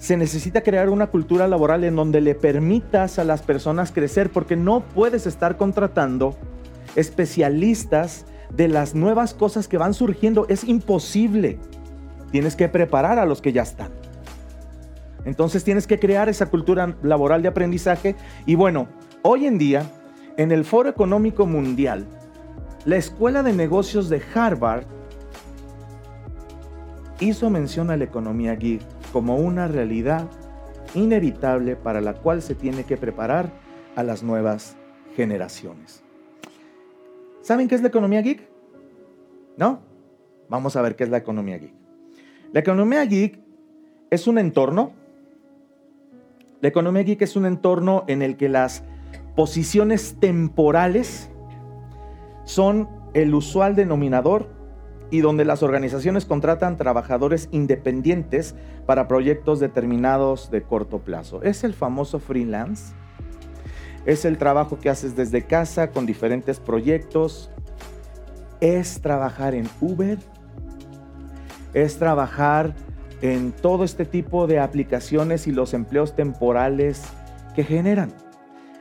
se 0.00 0.16
necesita 0.16 0.62
crear 0.62 0.90
una 0.90 1.06
cultura 1.06 1.46
laboral 1.46 1.84
en 1.84 1.94
donde 1.94 2.20
le 2.20 2.34
permitas 2.34 3.20
a 3.20 3.24
las 3.24 3.42
personas 3.42 3.92
crecer, 3.92 4.30
porque 4.32 4.56
no 4.56 4.80
puedes 4.80 5.24
estar 5.28 5.56
contratando 5.56 6.36
especialistas 6.96 8.26
de 8.52 8.66
las 8.66 8.96
nuevas 8.96 9.34
cosas 9.34 9.68
que 9.68 9.78
van 9.78 9.94
surgiendo. 9.94 10.46
Es 10.48 10.64
imposible. 10.64 11.60
Tienes 12.32 12.56
que 12.56 12.68
preparar 12.68 13.20
a 13.20 13.26
los 13.26 13.40
que 13.40 13.52
ya 13.52 13.62
están. 13.62 13.92
Entonces 15.24 15.62
tienes 15.62 15.86
que 15.86 16.00
crear 16.00 16.28
esa 16.28 16.46
cultura 16.46 16.96
laboral 17.02 17.42
de 17.42 17.48
aprendizaje. 17.48 18.16
Y 18.46 18.56
bueno, 18.56 18.88
hoy 19.22 19.46
en 19.46 19.58
día, 19.58 19.84
en 20.36 20.50
el 20.50 20.64
Foro 20.64 20.88
Económico 20.88 21.46
Mundial, 21.46 22.06
la 22.84 22.96
Escuela 22.96 23.42
de 23.44 23.52
Negocios 23.52 24.08
de 24.08 24.20
Harvard 24.34 24.84
hizo 27.20 27.50
mención 27.50 27.90
a 27.90 27.96
la 27.96 28.04
economía 28.04 28.56
geek 28.56 28.82
como 29.12 29.36
una 29.36 29.68
realidad 29.68 30.26
inevitable 30.94 31.76
para 31.76 32.00
la 32.00 32.14
cual 32.14 32.42
se 32.42 32.54
tiene 32.54 32.84
que 32.84 32.96
preparar 32.96 33.52
a 33.94 34.02
las 34.02 34.22
nuevas 34.22 34.76
generaciones. 35.14 36.02
¿Saben 37.42 37.68
qué 37.68 37.74
es 37.74 37.82
la 37.82 37.88
economía 37.88 38.22
geek? 38.22 38.48
¿No? 39.56 39.80
Vamos 40.48 40.76
a 40.76 40.82
ver 40.82 40.96
qué 40.96 41.04
es 41.04 41.10
la 41.10 41.18
economía 41.18 41.58
geek. 41.58 41.81
La 42.52 42.60
economía 42.60 43.02
geek 43.06 43.40
es 44.10 44.26
un 44.26 44.36
entorno. 44.36 44.92
La 46.60 46.68
economía 46.68 47.02
geek 47.02 47.22
es 47.22 47.34
un 47.34 47.46
entorno 47.46 48.04
en 48.08 48.20
el 48.20 48.36
que 48.36 48.50
las 48.50 48.84
posiciones 49.34 50.16
temporales 50.20 51.30
son 52.44 52.90
el 53.14 53.34
usual 53.34 53.74
denominador 53.74 54.50
y 55.10 55.20
donde 55.20 55.46
las 55.46 55.62
organizaciones 55.62 56.26
contratan 56.26 56.76
trabajadores 56.76 57.48
independientes 57.52 58.54
para 58.84 59.08
proyectos 59.08 59.58
determinados 59.58 60.50
de 60.50 60.62
corto 60.62 60.98
plazo. 60.98 61.42
Es 61.42 61.64
el 61.64 61.72
famoso 61.72 62.18
freelance. 62.18 62.92
Es 64.04 64.26
el 64.26 64.36
trabajo 64.36 64.78
que 64.78 64.90
haces 64.90 65.16
desde 65.16 65.42
casa 65.42 65.90
con 65.90 66.04
diferentes 66.04 66.60
proyectos. 66.60 67.50
Es 68.60 69.00
trabajar 69.00 69.54
en 69.54 69.70
Uber. 69.80 70.18
Es 71.74 71.98
trabajar 71.98 72.74
en 73.22 73.52
todo 73.52 73.84
este 73.84 74.04
tipo 74.04 74.46
de 74.46 74.58
aplicaciones 74.58 75.46
y 75.46 75.52
los 75.52 75.74
empleos 75.74 76.14
temporales 76.14 77.02
que 77.54 77.64
generan. 77.64 78.12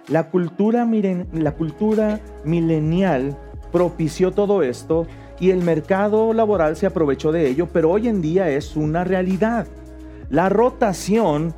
La 0.07 0.29
cultura, 0.29 0.85
miren, 0.85 1.27
la 1.31 1.53
cultura 1.53 2.19
milenial 2.43 3.37
propició 3.71 4.31
todo 4.31 4.63
esto 4.63 5.05
y 5.39 5.51
el 5.51 5.63
mercado 5.63 6.33
laboral 6.33 6.75
se 6.75 6.85
aprovechó 6.85 7.31
de 7.31 7.47
ello, 7.47 7.67
pero 7.71 7.91
hoy 7.91 8.07
en 8.07 8.21
día 8.21 8.49
es 8.49 8.75
una 8.75 9.03
realidad. 9.03 9.67
La 10.29 10.49
rotación 10.49 11.53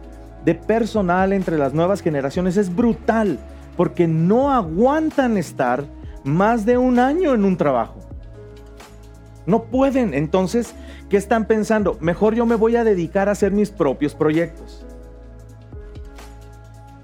de 0.46 0.56
personal 0.56 1.34
entre 1.34 1.58
las 1.58 1.74
nuevas 1.74 2.02
generaciones 2.02 2.58
es 2.58 2.74
brutal 2.76 3.40
porque 3.78 4.08
no 4.08 4.52
aguantan 4.52 5.38
estar 5.38 5.86
más 6.24 6.66
de 6.66 6.78
un 6.78 7.00
año 7.00 7.34
en 7.34 7.46
un 7.46 7.58
trabajo. 7.58 8.00
No 9.46 9.66
pueden. 9.66 10.14
Entonces, 10.14 10.74
¿qué 11.10 11.18
están 11.18 11.46
pensando? 11.46 11.98
Mejor 12.00 12.36
yo 12.36 12.46
me 12.46 12.56
voy 12.56 12.76
a 12.76 12.84
dedicar 12.84 13.30
a 13.30 13.34
hacer 13.34 13.52
mis 13.52 13.72
propios 13.72 14.16
proyectos. 14.16 14.86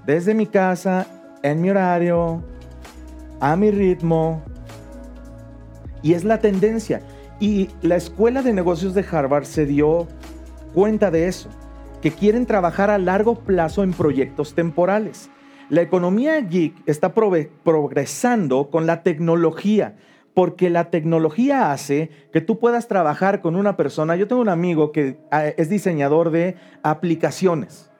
Desde 0.06 0.34
mi 0.34 0.46
casa, 0.46 1.06
en 1.42 1.60
mi 1.60 1.70
horario, 1.70 2.42
a 3.40 3.56
mi 3.56 3.70
ritmo, 3.70 4.42
y 6.02 6.14
es 6.14 6.24
la 6.24 6.38
tendencia. 6.38 7.02
Y 7.38 7.70
la 7.82 7.96
Escuela 7.96 8.42
de 8.42 8.52
Negocios 8.52 8.94
de 8.94 9.04
Harvard 9.10 9.44
se 9.44 9.66
dio 9.66 10.08
cuenta 10.74 11.10
de 11.10 11.28
eso, 11.28 11.48
que 12.02 12.10
quieren 12.10 12.46
trabajar 12.46 12.90
a 12.90 12.98
largo 12.98 13.34
plazo 13.36 13.82
en 13.82 13.92
proyectos 13.92 14.54
temporales. 14.54 15.30
La 15.68 15.82
economía 15.82 16.40
geek 16.40 16.74
está 16.86 17.12
progresando 17.14 18.70
con 18.70 18.86
la 18.86 19.02
tecnología, 19.02 19.96
porque 20.34 20.70
la 20.70 20.90
tecnología 20.90 21.72
hace 21.72 22.10
que 22.32 22.40
tú 22.40 22.58
puedas 22.58 22.88
trabajar 22.88 23.40
con 23.40 23.56
una 23.56 23.76
persona. 23.76 24.16
Yo 24.16 24.28
tengo 24.28 24.42
un 24.42 24.48
amigo 24.48 24.92
que 24.92 25.18
ah, 25.30 25.46
es 25.46 25.68
diseñador 25.68 26.30
de 26.30 26.56
aplicaciones. 26.82 27.90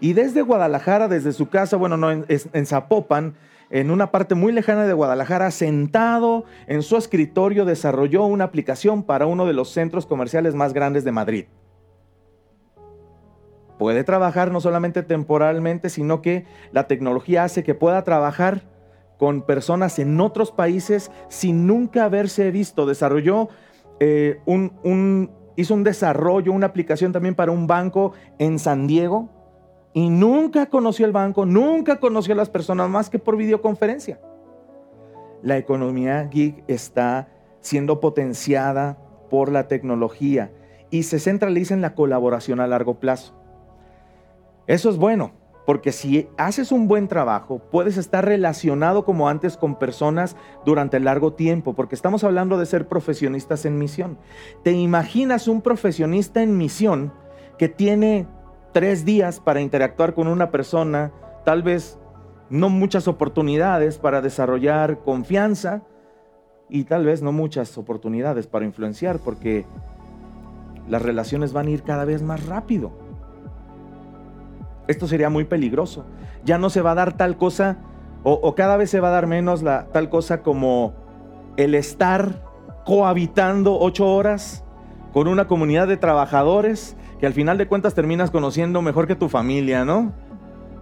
Y 0.00 0.12
desde 0.12 0.42
Guadalajara, 0.42 1.08
desde 1.08 1.32
su 1.32 1.48
casa, 1.48 1.76
bueno, 1.76 1.96
no, 1.96 2.10
en, 2.10 2.26
en 2.28 2.66
Zapopan, 2.66 3.34
en 3.70 3.90
una 3.90 4.10
parte 4.10 4.34
muy 4.34 4.52
lejana 4.52 4.84
de 4.84 4.92
Guadalajara, 4.92 5.50
sentado 5.50 6.44
en 6.66 6.82
su 6.82 6.96
escritorio, 6.96 7.64
desarrolló 7.64 8.24
una 8.24 8.44
aplicación 8.44 9.02
para 9.02 9.26
uno 9.26 9.46
de 9.46 9.54
los 9.54 9.70
centros 9.70 10.06
comerciales 10.06 10.54
más 10.54 10.74
grandes 10.74 11.04
de 11.04 11.12
Madrid. 11.12 11.46
Puede 13.78 14.04
trabajar 14.04 14.52
no 14.52 14.60
solamente 14.60 15.02
temporalmente, 15.02 15.88
sino 15.88 16.22
que 16.22 16.44
la 16.70 16.86
tecnología 16.86 17.44
hace 17.44 17.64
que 17.64 17.74
pueda 17.74 18.04
trabajar 18.04 18.62
con 19.18 19.42
personas 19.42 19.98
en 19.98 20.20
otros 20.20 20.52
países 20.52 21.10
sin 21.28 21.66
nunca 21.66 22.04
haberse 22.04 22.50
visto. 22.50 22.86
Desarrolló 22.86 23.48
eh, 24.00 24.40
un, 24.46 25.30
hizo 25.56 25.74
un 25.74 25.84
desarrollo, 25.84 26.52
una 26.52 26.66
aplicación 26.66 27.12
también 27.12 27.34
para 27.34 27.52
un 27.52 27.66
banco 27.66 28.12
en 28.38 28.58
San 28.58 28.86
Diego, 28.86 29.28
y 29.92 30.10
nunca 30.10 30.66
conoció 30.66 31.06
el 31.06 31.12
banco, 31.12 31.46
nunca 31.46 32.00
conoció 32.00 32.34
a 32.34 32.36
las 32.36 32.50
personas 32.50 32.90
más 32.90 33.08
que 33.08 33.20
por 33.20 33.36
videoconferencia. 33.36 34.20
La 35.40 35.56
economía 35.56 36.24
geek 36.24 36.64
está 36.66 37.28
siendo 37.60 38.00
potenciada 38.00 38.98
por 39.30 39.52
la 39.52 39.68
tecnología 39.68 40.50
y 40.90 41.04
se 41.04 41.20
centraliza 41.20 41.74
en 41.74 41.80
la 41.80 41.94
colaboración 41.94 42.60
a 42.60 42.66
largo 42.66 42.98
plazo. 42.98 43.34
Eso 44.66 44.90
es 44.90 44.96
bueno, 44.96 45.32
porque 45.66 45.92
si 45.92 46.28
haces 46.36 46.72
un 46.72 46.88
buen 46.88 47.08
trabajo, 47.08 47.58
puedes 47.70 47.96
estar 47.96 48.24
relacionado 48.24 49.04
como 49.04 49.28
antes 49.28 49.56
con 49.56 49.78
personas 49.78 50.36
durante 50.64 51.00
largo 51.00 51.32
tiempo, 51.32 51.74
porque 51.74 51.94
estamos 51.94 52.24
hablando 52.24 52.58
de 52.58 52.66
ser 52.66 52.86
profesionistas 52.86 53.64
en 53.64 53.78
misión. 53.78 54.18
¿Te 54.62 54.72
imaginas 54.72 55.48
un 55.48 55.62
profesionista 55.62 56.42
en 56.42 56.58
misión 56.58 57.12
que 57.58 57.68
tiene 57.68 58.26
tres 58.72 59.04
días 59.04 59.40
para 59.40 59.60
interactuar 59.60 60.14
con 60.14 60.26
una 60.26 60.50
persona, 60.50 61.12
tal 61.44 61.62
vez 61.62 61.98
no 62.50 62.68
muchas 62.68 63.08
oportunidades 63.08 63.98
para 63.98 64.20
desarrollar 64.20 64.98
confianza 64.98 65.82
y 66.68 66.84
tal 66.84 67.06
vez 67.06 67.22
no 67.22 67.32
muchas 67.32 67.78
oportunidades 67.78 68.46
para 68.46 68.64
influenciar 68.64 69.18
porque 69.20 69.64
las 70.88 71.02
relaciones 71.02 71.52
van 71.52 71.68
a 71.68 71.70
ir 71.70 71.82
cada 71.84 72.04
vez 72.04 72.22
más 72.22 72.46
rápido. 72.46 73.03
Esto 74.86 75.06
sería 75.06 75.30
muy 75.30 75.44
peligroso. 75.44 76.04
Ya 76.44 76.58
no 76.58 76.70
se 76.70 76.82
va 76.82 76.92
a 76.92 76.94
dar 76.94 77.16
tal 77.16 77.36
cosa 77.36 77.78
o, 78.26 78.54
cada 78.54 78.78
vez 78.78 78.88
se 78.88 79.00
va 79.00 79.08
a 79.08 79.10
dar 79.10 79.26
menos 79.26 79.62
la 79.62 79.86
tal 79.92 80.08
cosa 80.08 80.42
como 80.42 80.94
el 81.58 81.74
estar 81.74 82.42
cohabitando 82.86 83.78
ocho 83.78 84.06
horas 84.06 84.64
con 85.12 85.28
una 85.28 85.46
comunidad 85.46 85.86
de 85.88 85.98
trabajadores 85.98 86.96
que 87.20 87.26
al 87.26 87.34
final 87.34 87.58
de 87.58 87.68
cuentas 87.68 87.94
terminas 87.94 88.30
conociendo 88.30 88.80
mejor 88.80 89.06
que 89.06 89.14
tu 89.14 89.28
familia, 89.28 89.84
¿no? 89.84 90.12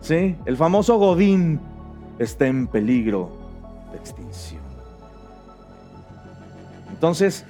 Sí, 0.00 0.36
el 0.46 0.56
famoso 0.56 0.98
Godín 0.98 1.60
está 2.20 2.46
en 2.46 2.68
peligro 2.68 3.32
de 3.90 3.98
extinción. 3.98 4.62
Entonces, 6.90 7.44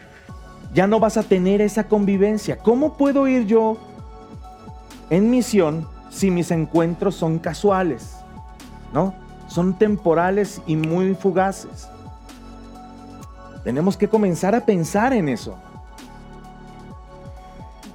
ya 0.72 0.86
no 0.86 1.00
vas 1.00 1.18
a 1.18 1.22
tener 1.22 1.60
esa 1.60 1.84
convivencia. 1.84 2.56
¿Cómo 2.56 2.96
puedo 2.96 3.28
ir 3.28 3.46
yo 3.46 3.76
en 5.10 5.28
misión 5.28 5.86
si 6.12 6.30
mis 6.30 6.50
encuentros 6.50 7.16
son 7.16 7.38
casuales? 7.38 8.16
¿No? 8.92 9.14
Son 9.48 9.78
temporales 9.78 10.60
y 10.66 10.76
muy 10.76 11.14
fugaces. 11.14 11.88
Tenemos 13.64 13.96
que 13.96 14.08
comenzar 14.08 14.54
a 14.54 14.64
pensar 14.64 15.12
en 15.12 15.28
eso. 15.28 15.56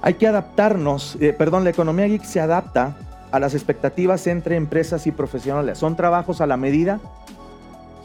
Hay 0.02 0.14
que 0.14 0.26
adaptarnos, 0.26 1.16
eh, 1.20 1.32
perdón, 1.32 1.64
la 1.64 1.70
economía 1.70 2.06
geek 2.06 2.24
se 2.24 2.40
adapta 2.40 2.96
a 3.30 3.38
las 3.38 3.54
expectativas 3.54 4.26
entre 4.26 4.56
empresas 4.56 5.06
y 5.06 5.12
profesionales. 5.12 5.78
Son 5.78 5.96
trabajos 5.96 6.40
a 6.40 6.46
la 6.46 6.56
medida, 6.56 7.00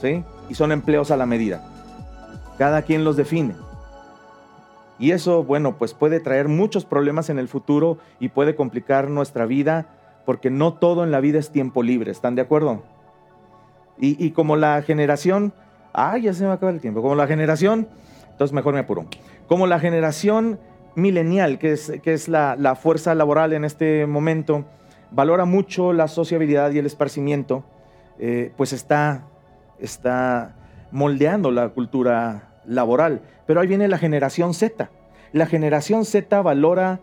¿sí? 0.02 0.24
Y 0.50 0.56
son 0.56 0.72
empleos 0.72 1.12
a 1.12 1.18
la 1.18 1.26
medida. 1.26 1.64
Cada 2.58 2.82
quien 2.82 3.04
los 3.04 3.16
define. 3.16 3.56
Y 5.00 5.12
eso, 5.12 5.44
bueno, 5.44 5.78
pues 5.78 5.94
puede 5.94 6.20
traer 6.20 6.48
muchos 6.48 6.86
problemas 6.86 7.30
en 7.30 7.40
el 7.40 7.48
futuro 7.48 7.98
y 8.20 8.30
puede 8.30 8.56
complicar 8.56 9.10
nuestra 9.10 9.46
vida 9.46 9.88
porque 10.26 10.50
no 10.50 10.74
todo 10.74 11.04
en 11.04 11.12
la 11.12 11.20
vida 11.20 11.40
es 11.40 11.52
tiempo 11.52 11.84
libre, 11.84 12.12
¿están 12.12 12.36
de 12.36 12.42
acuerdo? 12.42 12.84
Y, 14.00 14.32
como 14.32 14.56
la 14.58 14.82
generación, 14.82 15.54
ay, 15.94 16.24
ya 16.24 16.34
se 16.34 16.46
me 16.46 16.52
acaba 16.52 16.72
el 16.72 16.82
tiempo, 16.82 17.02
como 17.02 17.16
la 17.16 17.28
generación, 17.28 17.88
entonces 18.32 18.54
mejor 18.54 18.74
me 18.74 18.82
apuro, 18.82 19.06
como 19.48 19.68
la 19.68 19.80
generación 19.80 20.60
milenial, 20.96 21.58
que 21.58 21.74
es, 21.74 21.94
que 22.02 22.14
es 22.14 22.28
la, 22.28 22.76
fuerza 22.76 23.16
laboral 23.16 23.54
en 23.54 23.64
este 23.64 24.06
momento, 24.06 24.66
valora 25.12 25.46
mucho 25.46 25.94
la 25.94 26.08
sociabilidad 26.08 26.72
y 26.72 26.80
el 26.80 26.86
esparcimiento, 26.86 27.64
eh, 28.20 28.52
pues 28.58 28.74
está, 28.74 29.28
está 29.80 30.56
moldeando 30.92 31.52
la 31.52 31.70
cultura 31.70 32.54
laboral. 32.66 33.22
Pero 33.46 33.62
ahí 33.62 33.68
viene 33.68 33.88
la 33.88 33.98
generación 33.98 34.54
Z. 34.54 34.90
La 35.32 35.46
generación 35.46 36.06
Z 36.06 36.42
valora 36.42 37.00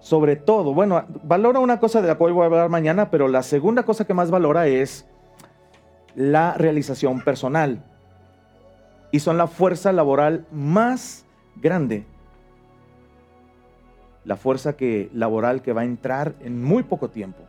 sobre 0.00 0.36
todo, 0.36 0.74
bueno, 0.74 1.04
valora 1.22 1.60
una 1.60 1.78
cosa 1.78 2.02
de 2.02 2.08
la 2.08 2.16
cual 2.16 2.32
voy 2.32 2.42
a 2.42 2.46
hablar 2.46 2.68
mañana, 2.68 3.10
pero 3.10 3.28
la 3.28 3.42
segunda 3.42 3.84
cosa 3.84 4.06
que 4.06 4.14
más 4.14 4.30
valora 4.30 4.66
es 4.66 5.06
la 6.14 6.54
realización 6.54 7.22
personal. 7.22 7.84
Y 9.12 9.20
son 9.20 9.38
la 9.38 9.46
fuerza 9.46 9.92
laboral 9.92 10.46
más 10.50 11.24
grande 11.56 12.06
la 14.24 14.36
fuerza 14.36 14.76
que, 14.76 15.10
laboral 15.12 15.62
que 15.62 15.72
va 15.72 15.82
a 15.82 15.84
entrar 15.84 16.34
en 16.40 16.62
muy 16.62 16.82
poco 16.82 17.10
tiempo. 17.10 17.42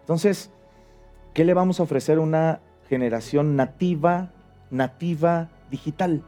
Entonces, 0.00 0.50
¿qué 1.32 1.44
le 1.44 1.54
vamos 1.54 1.80
a 1.80 1.82
ofrecer 1.82 2.18
a 2.18 2.20
una 2.20 2.60
generación 2.88 3.56
nativa, 3.56 4.30
nativa 4.70 5.48
digital? 5.70 6.22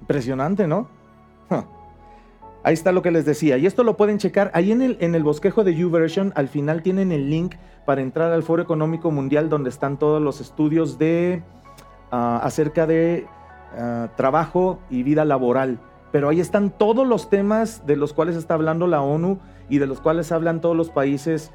Impresionante, 0.00 0.66
¿no? 0.66 0.88
Ahí 2.64 2.74
está 2.74 2.92
lo 2.92 3.02
que 3.02 3.10
les 3.10 3.24
decía. 3.24 3.58
Y 3.58 3.66
esto 3.66 3.84
lo 3.84 3.96
pueden 3.96 4.18
checar. 4.18 4.50
Ahí 4.54 4.72
en 4.72 4.82
el, 4.82 4.96
en 5.00 5.14
el 5.14 5.22
bosquejo 5.22 5.62
de 5.64 5.74
YouVersion, 5.74 6.32
al 6.34 6.48
final 6.48 6.82
tienen 6.82 7.12
el 7.12 7.30
link 7.30 7.54
para 7.84 8.00
entrar 8.00 8.32
al 8.32 8.42
Foro 8.42 8.62
Económico 8.62 9.10
Mundial, 9.10 9.48
donde 9.48 9.70
están 9.70 9.98
todos 9.98 10.20
los 10.20 10.40
estudios 10.40 10.98
de, 10.98 11.42
ah, 12.10 12.40
acerca 12.42 12.86
de 12.86 13.26
ah, 13.78 14.08
trabajo 14.16 14.80
y 14.90 15.02
vida 15.02 15.24
laboral 15.24 15.78
pero 16.14 16.28
ahí 16.28 16.38
están 16.38 16.70
todos 16.70 17.04
los 17.04 17.28
temas 17.28 17.88
de 17.88 17.96
los 17.96 18.12
cuales 18.12 18.36
está 18.36 18.54
hablando 18.54 18.86
la 18.86 19.02
ONU 19.02 19.40
y 19.68 19.78
de 19.78 19.88
los 19.88 20.00
cuales 20.00 20.30
hablan 20.30 20.60
todos 20.60 20.76
los 20.76 20.88
países 20.88 21.50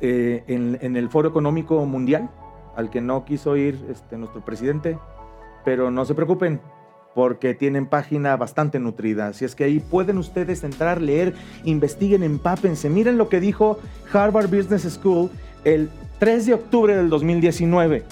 eh, 0.00 0.44
en, 0.46 0.96
el 0.96 1.08
Foro 1.08 1.28
Económico 1.28 1.84
Mundial, 1.84 2.30
al 2.76 2.90
que 2.90 3.00
no 3.00 3.24
quiso 3.24 3.56
ir 3.56 3.84
este, 3.90 4.16
nuestro 4.16 4.44
presidente 4.44 5.00
pero 5.64 5.90
no 5.90 6.04
se 6.04 6.14
preocupen, 6.14 6.60
porque 7.14 7.54
tienen 7.54 7.86
página 7.86 8.36
bastante 8.36 8.78
nutrida. 8.78 9.28
Así 9.28 9.44
es 9.44 9.54
que 9.54 9.64
ahí 9.64 9.80
pueden 9.80 10.18
ustedes 10.18 10.64
entrar, 10.64 11.00
leer, 11.00 11.34
investiguen, 11.64 12.22
empápense. 12.22 12.88
Miren 12.88 13.18
lo 13.18 13.28
que 13.28 13.40
dijo 13.40 13.78
Harvard 14.12 14.48
Business 14.48 14.82
School 14.82 15.30
el 15.64 15.90
3 16.18 16.46
de 16.46 16.54
octubre 16.54 16.96
del 16.96 17.10
2019. 17.10 18.04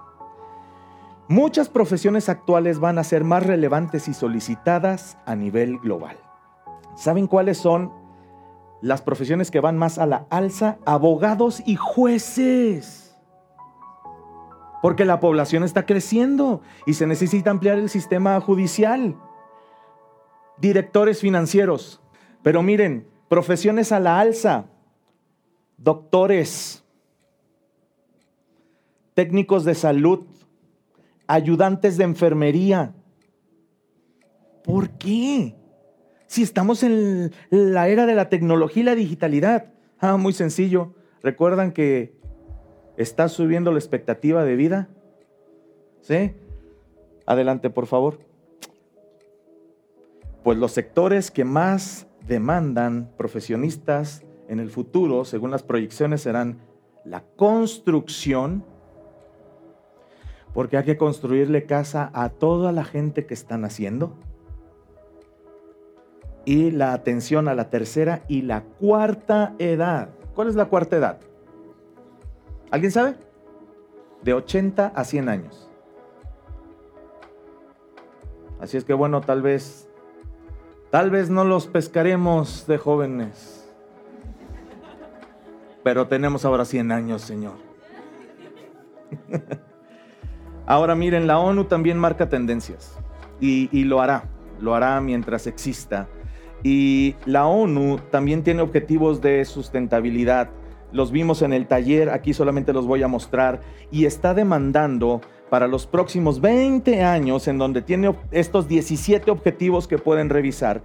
Muchas 1.28 1.70
profesiones 1.70 2.28
actuales 2.28 2.80
van 2.80 2.98
a 2.98 3.04
ser 3.04 3.24
más 3.24 3.46
relevantes 3.46 4.08
y 4.08 4.14
solicitadas 4.14 5.18
a 5.26 5.36
nivel 5.36 5.78
global. 5.78 6.18
¿Saben 6.96 7.28
cuáles 7.28 7.60
son 7.60 7.94
las 8.82 9.04
profesiones 9.04 9.52
que 9.52 9.60
van 9.60 9.78
más 9.78 10.00
a 10.00 10.08
la 10.08 10.26
alza? 10.32 10.78
Abogados 10.86 11.62
y 11.66 11.76
jueces. 11.76 13.03
Porque 14.84 15.06
la 15.06 15.22
población 15.22 15.64
está 15.64 15.86
creciendo 15.86 16.62
y 16.86 16.96
se 16.96 17.08
necesita 17.08 17.52
ampliar 17.52 17.80
el 17.80 17.90
sistema 17.90 18.38
judicial. 18.42 19.16
Directores 20.58 21.22
financieros. 21.22 22.02
Pero 22.42 22.62
miren, 22.64 23.08
profesiones 23.30 23.94
a 23.94 24.02
la 24.02 24.20
alza. 24.20 24.66
Doctores. 25.78 26.84
Técnicos 29.14 29.64
de 29.64 29.74
salud 29.74 30.26
ayudantes 31.28 31.96
de 31.98 32.04
enfermería. 32.04 32.94
¿Por 34.66 34.90
qué? 34.98 35.56
Si 36.28 36.44
estamos 36.44 36.84
en 36.84 37.32
la 37.50 37.88
era 37.88 38.06
de 38.06 38.16
la 38.16 38.28
tecnología 38.28 38.82
y 38.82 38.86
la 38.86 38.96
digitalidad. 38.96 39.72
Ah, 39.98 40.18
muy 40.18 40.34
sencillo. 40.34 40.94
¿Recuerdan 41.22 41.72
que 41.72 42.18
está 42.98 43.30
subiendo 43.30 43.72
la 43.72 43.80
expectativa 43.80 44.44
de 44.44 44.56
vida? 44.56 44.90
¿Sí? 46.02 46.34
Adelante, 47.26 47.70
por 47.70 47.88
favor. 47.88 48.20
Pues 50.44 50.58
los 50.58 50.74
sectores 50.74 51.32
que 51.32 51.46
más 51.46 52.08
demandan 52.28 53.10
profesionistas 53.18 54.24
en 54.48 54.60
el 54.60 54.70
futuro, 54.70 55.26
según 55.26 55.52
las 55.52 55.64
proyecciones, 55.64 56.22
serán 56.22 56.60
la 57.06 57.24
construcción, 57.38 58.66
porque 60.54 60.78
hay 60.78 60.84
que 60.84 60.98
construirle 60.98 61.66
casa 61.66 62.12
a 62.14 62.30
toda 62.30 62.72
la 62.72 62.84
gente 62.84 63.26
que 63.26 63.34
están 63.34 63.66
haciendo. 63.66 64.16
Y 66.46 66.72
la 66.72 66.92
atención 66.92 67.48
a 67.48 67.56
la 67.56 67.70
tercera 67.70 68.24
y 68.28 68.42
la 68.42 68.64
cuarta 68.64 69.56
edad. 69.60 70.10
¿Cuál 70.36 70.50
es 70.50 70.56
la 70.56 70.66
cuarta 70.66 70.98
edad? 70.98 71.20
¿Alguien 72.74 72.92
sabe? 72.92 73.14
De 74.24 74.34
80 74.34 74.94
a 74.96 75.04
100 75.04 75.30
años. 75.30 75.70
Así 78.60 78.78
es 78.78 78.84
que 78.84 78.96
bueno, 78.96 79.22
tal 79.22 79.44
vez, 79.44 79.88
tal 80.90 81.12
vez 81.12 81.30
no 81.30 81.44
los 81.44 81.68
pescaremos 81.68 82.66
de 82.66 82.80
jóvenes. 82.80 83.72
Pero 85.84 86.08
tenemos 86.08 86.46
ahora 86.46 86.66
100 86.66 86.92
años, 86.92 87.22
Señor. 87.22 87.54
Ahora 90.66 90.96
miren, 90.96 91.28
la 91.28 91.38
ONU 91.38 91.66
también 91.66 92.00
marca 92.00 92.28
tendencias 92.28 92.98
y, 93.40 93.84
lo 93.84 94.02
hará, 94.02 94.24
lo 94.60 94.74
hará 94.74 95.00
mientras 95.00 95.46
exista. 95.46 96.08
Y 96.64 97.16
la 97.28 97.46
ONU 97.46 98.00
también 98.10 98.42
tiene 98.42 98.64
objetivos 98.64 99.22
de 99.22 99.46
sustentabilidad. 99.46 100.50
Los 100.94 101.12
vimos 101.12 101.42
en 101.42 101.52
el 101.52 101.68
taller, 101.68 102.10
aquí 102.10 102.34
solamente 102.34 102.72
los 102.72 102.88
voy 102.88 103.04
a 103.04 103.10
mostrar, 103.10 103.60
y 103.92 104.06
está 104.06 104.34
demandando 104.34 105.20
para 105.50 105.68
los 105.68 105.86
próximos 105.86 106.40
20 106.40 107.04
años, 107.04 107.48
en 107.50 107.58
donde 107.58 107.82
tiene 107.82 108.16
estos 108.32 108.68
17 108.70 109.30
objetivos 109.30 109.88
que 109.88 109.98
pueden 109.98 110.30
revisar, 110.30 110.82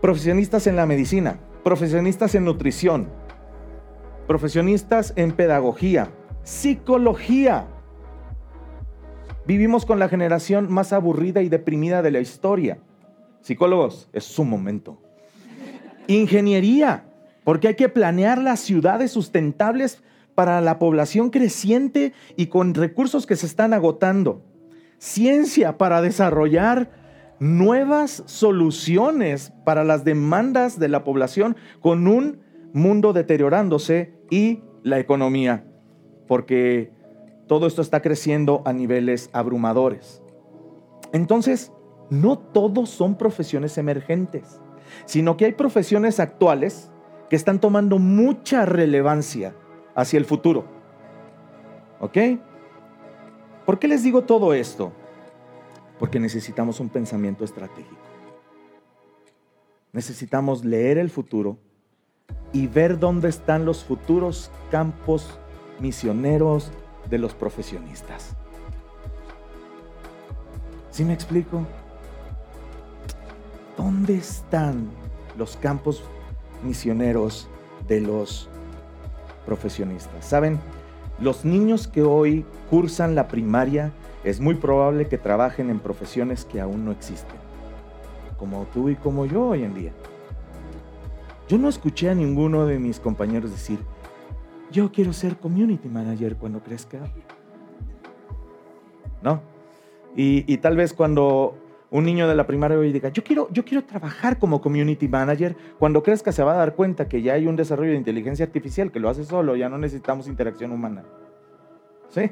profesionistas 0.00 0.66
en 0.68 0.76
la 0.76 0.86
medicina, 0.86 1.40
profesionistas 1.64 2.34
en 2.36 2.44
nutrición, 2.44 3.08
profesionistas 4.28 5.12
en 5.16 5.32
pedagogía, 5.32 6.10
psicología, 6.44 7.66
Vivimos 9.50 9.84
con 9.84 9.98
la 9.98 10.08
generación 10.08 10.72
más 10.72 10.92
aburrida 10.92 11.42
y 11.42 11.48
deprimida 11.48 12.02
de 12.02 12.12
la 12.12 12.20
historia. 12.20 12.78
Psicólogos, 13.40 14.08
es 14.12 14.22
su 14.22 14.44
momento. 14.44 15.02
Ingeniería, 16.06 17.09
porque 17.50 17.66
hay 17.66 17.74
que 17.74 17.88
planear 17.88 18.38
las 18.38 18.60
ciudades 18.60 19.10
sustentables 19.10 20.04
para 20.36 20.60
la 20.60 20.78
población 20.78 21.30
creciente 21.30 22.12
y 22.36 22.46
con 22.46 22.74
recursos 22.74 23.26
que 23.26 23.34
se 23.34 23.46
están 23.46 23.74
agotando. 23.74 24.44
Ciencia 24.98 25.76
para 25.76 26.00
desarrollar 26.00 26.92
nuevas 27.40 28.22
soluciones 28.26 29.52
para 29.64 29.82
las 29.82 30.04
demandas 30.04 30.78
de 30.78 30.90
la 30.90 31.02
población 31.02 31.56
con 31.80 32.06
un 32.06 32.38
mundo 32.72 33.12
deteriorándose 33.12 34.14
y 34.30 34.62
la 34.84 35.00
economía, 35.00 35.64
porque 36.28 36.92
todo 37.48 37.66
esto 37.66 37.82
está 37.82 38.00
creciendo 38.00 38.62
a 38.64 38.72
niveles 38.72 39.28
abrumadores. 39.32 40.22
Entonces, 41.12 41.72
no 42.10 42.38
todos 42.38 42.90
son 42.90 43.18
profesiones 43.18 43.76
emergentes, 43.76 44.60
sino 45.04 45.36
que 45.36 45.46
hay 45.46 45.52
profesiones 45.54 46.20
actuales 46.20 46.92
que 47.30 47.36
están 47.36 47.60
tomando 47.60 48.00
mucha 48.00 48.66
relevancia 48.66 49.54
hacia 49.94 50.18
el 50.18 50.24
futuro. 50.24 50.64
¿Ok? 52.00 52.18
¿Por 53.64 53.78
qué 53.78 53.86
les 53.86 54.02
digo 54.02 54.24
todo 54.24 54.52
esto? 54.52 54.92
Porque 56.00 56.18
necesitamos 56.18 56.80
un 56.80 56.88
pensamiento 56.88 57.44
estratégico. 57.44 57.96
Necesitamos 59.92 60.64
leer 60.64 60.98
el 60.98 61.08
futuro 61.08 61.56
y 62.52 62.66
ver 62.66 62.98
dónde 62.98 63.28
están 63.28 63.64
los 63.64 63.84
futuros 63.84 64.50
campos 64.72 65.38
misioneros 65.78 66.72
de 67.08 67.18
los 67.18 67.34
profesionistas. 67.34 68.34
¿Sí 70.90 71.04
me 71.04 71.12
explico? 71.12 71.64
¿Dónde 73.76 74.16
están 74.16 74.90
los 75.38 75.56
campos 75.56 76.02
misioneros 76.62 77.48
de 77.88 78.00
los 78.00 78.48
profesionistas? 79.46 80.24
¿Saben? 80.24 80.58
Los 81.18 81.44
niños 81.44 81.86
que 81.86 82.02
hoy 82.02 82.44
cursan 82.70 83.14
la 83.14 83.28
primaria 83.28 83.92
es 84.24 84.40
muy 84.40 84.54
probable 84.54 85.08
que 85.08 85.18
trabajen 85.18 85.70
en 85.70 85.78
profesiones 85.78 86.44
que 86.44 86.60
aún 86.60 86.84
no 86.84 86.92
existen, 86.92 87.36
como 88.38 88.66
tú 88.72 88.88
y 88.88 88.96
como 88.96 89.26
yo 89.26 89.48
hoy 89.48 89.64
en 89.64 89.74
día. 89.74 89.92
Yo 91.48 91.58
no 91.58 91.68
escuché 91.68 92.10
a 92.10 92.14
ninguno 92.14 92.64
de 92.64 92.78
mis 92.78 93.00
compañeros 93.00 93.50
decir, 93.50 93.80
yo 94.70 94.92
quiero 94.92 95.12
ser 95.12 95.36
community 95.36 95.88
manager 95.88 96.36
cuando 96.36 96.62
crezca. 96.62 97.00
¿No? 99.22 99.42
Y, 100.16 100.56
tal 100.58 100.76
vez 100.76 100.92
cuando 100.92 101.56
un 101.90 102.04
niño 102.04 102.28
de 102.28 102.34
la 102.34 102.46
primaria 102.46 102.78
hoy 102.78 102.92
diga, 102.92 103.08
yo 103.08 103.24
quiero, 103.24 103.48
yo 103.50 103.64
quiero 103.64 103.84
trabajar 103.84 104.38
como 104.38 104.60
community 104.60 105.08
manager, 105.08 105.56
cuando 105.78 106.02
crezca 106.02 106.30
se 106.32 106.42
va 106.42 106.52
a 106.52 106.56
dar 106.56 106.74
cuenta 106.74 107.08
que 107.08 107.22
ya 107.22 107.34
hay 107.34 107.46
un 107.46 107.56
desarrollo 107.56 107.90
de 107.90 107.96
inteligencia 107.96 108.44
artificial 108.44 108.92
que 108.92 109.00
lo 109.00 109.08
hace 109.08 109.24
solo, 109.24 109.56
ya 109.56 109.68
no 109.68 109.78
necesitamos 109.78 110.28
interacción 110.28 110.72
humana. 110.72 111.04
¿Sí? 112.08 112.30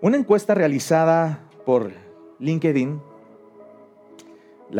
Una 0.00 0.16
encuesta 0.16 0.54
realizada 0.54 1.40
por 1.64 1.90
LinkedIn, 2.38 3.00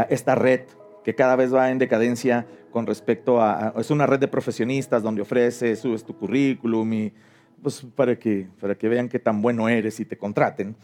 esta 0.09 0.35
red 0.35 0.61
que 1.05 1.15
cada 1.15 1.37
vez 1.37 1.55
va 1.55 1.71
en 1.71 1.79
decadencia 1.79 2.47
con 2.71 2.87
respecto 2.87 3.41
a, 3.41 3.73
es 3.79 3.91
una 3.91 4.07
red 4.07 4.19
de 4.19 4.29
profesionistas 4.29 5.03
donde 5.03 5.23
ofreces, 5.23 5.79
subes 5.79 6.05
tu 6.05 6.17
currículum 6.17 6.93
y 6.93 7.13
pues 7.63 7.87
para 7.95 8.19
que, 8.19 8.49
para 8.61 8.75
que 8.75 8.89
vean 8.89 9.09
qué 9.09 9.19
tan 9.19 9.41
bueno 9.41 9.69
eres 9.69 9.99
y 10.01 10.05
te 10.05 10.19
contraten. 10.19 10.77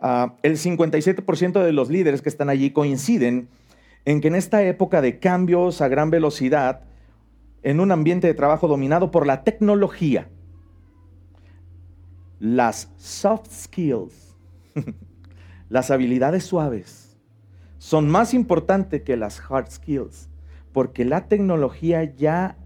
Ah, 0.00 0.34
el 0.42 0.56
57% 0.56 1.62
de 1.62 1.72
los 1.72 1.90
líderes 1.90 2.22
que 2.22 2.30
están 2.30 2.48
allí 2.48 2.70
coinciden 2.70 3.48
en 4.06 4.22
que 4.22 4.28
en 4.28 4.34
esta 4.34 4.62
época 4.62 5.02
de 5.02 5.18
cambios 5.18 5.82
a 5.82 5.88
gran 5.88 6.10
velocidad, 6.10 6.84
en 7.62 7.80
un 7.80 7.92
ambiente 7.92 8.26
de 8.26 8.32
trabajo 8.32 8.66
dominado 8.66 9.10
por 9.10 9.26
la 9.26 9.44
tecnología, 9.44 10.28
las 12.38 12.90
soft 12.96 13.50
skills, 13.50 14.34
las 15.68 15.90
habilidades 15.90 16.44
suaves, 16.44 17.18
son 17.76 18.08
más 18.08 18.32
importantes 18.32 19.02
que 19.02 19.18
las 19.18 19.40
hard 19.50 19.70
skills, 19.70 20.30
porque 20.72 21.04
la 21.04 21.28
tecnología 21.28 22.04
ya 22.04 22.56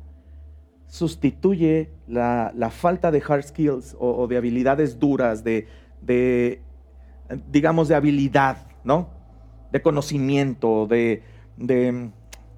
sustituye 0.87 1.91
la, 2.07 2.53
falta 2.71 3.11
de 3.11 3.21
hard 3.27 3.43
skills 3.43 3.97
o, 3.99 4.29
de 4.29 4.37
habilidades 4.37 5.01
duras, 5.01 5.43
de, 5.43 5.67
digamos, 7.51 7.89
de 7.89 7.95
habilidad, 7.95 8.67
¿no? 8.85 9.09
De 9.73 9.83
conocimiento, 9.83 10.87
de, 10.87 11.23
de 11.57 12.11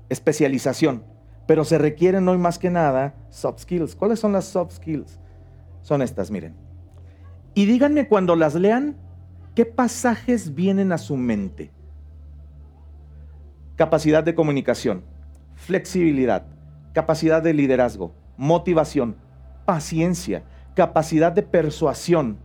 especialización. 0.09 1.05
Pero 1.47 1.65
se 1.65 1.79
requieren 1.79 2.29
hoy 2.29 2.39
más 2.39 2.59
que 2.59 2.71
nada 2.71 3.15
soft 3.31 3.61
skills. 3.61 3.95
¿Cuáles 3.95 4.19
son 4.19 4.33
las 4.33 4.47
soft 4.47 4.73
skills? 4.73 5.19
Son 5.83 6.03
estas, 6.03 6.31
miren. 6.31 6.55
Y 7.55 7.67
díganme 7.67 8.09
cuando 8.09 8.37
las 8.37 8.55
lean, 8.55 8.97
¿qué 9.55 9.65
pasajes 9.65 10.55
vienen 10.55 10.93
a 10.93 10.99
su 10.99 11.17
mente? 11.17 11.71
Capacidad 13.77 14.25
de 14.25 14.35
comunicación, 14.35 15.05
flexibilidad, 15.55 16.47
capacidad 16.93 17.43
de 17.43 17.55
liderazgo, 17.55 18.13
motivación, 18.37 19.17
paciencia, 19.65 20.45
capacidad 20.75 21.33
de 21.33 21.43
persuasión, 21.43 22.39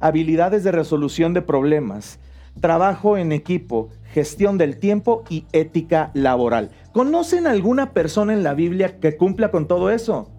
habilidades 0.00 0.64
de 0.64 0.72
resolución 0.72 1.34
de 1.34 1.42
problemas, 1.42 2.18
trabajo 2.60 3.16
en 3.16 3.32
equipo, 3.32 3.88
gestión 4.12 4.58
del 4.58 4.78
tiempo 4.78 5.24
y 5.28 5.46
ética 5.52 6.10
laboral. 6.14 6.70
¿Conocen 6.92 7.46
alguna 7.46 7.92
persona 7.92 8.32
en 8.32 8.42
la 8.42 8.54
Biblia 8.54 8.98
que 9.00 9.16
cumpla 9.16 9.50
con 9.50 9.68
todo 9.68 9.90
eso? 9.90 10.30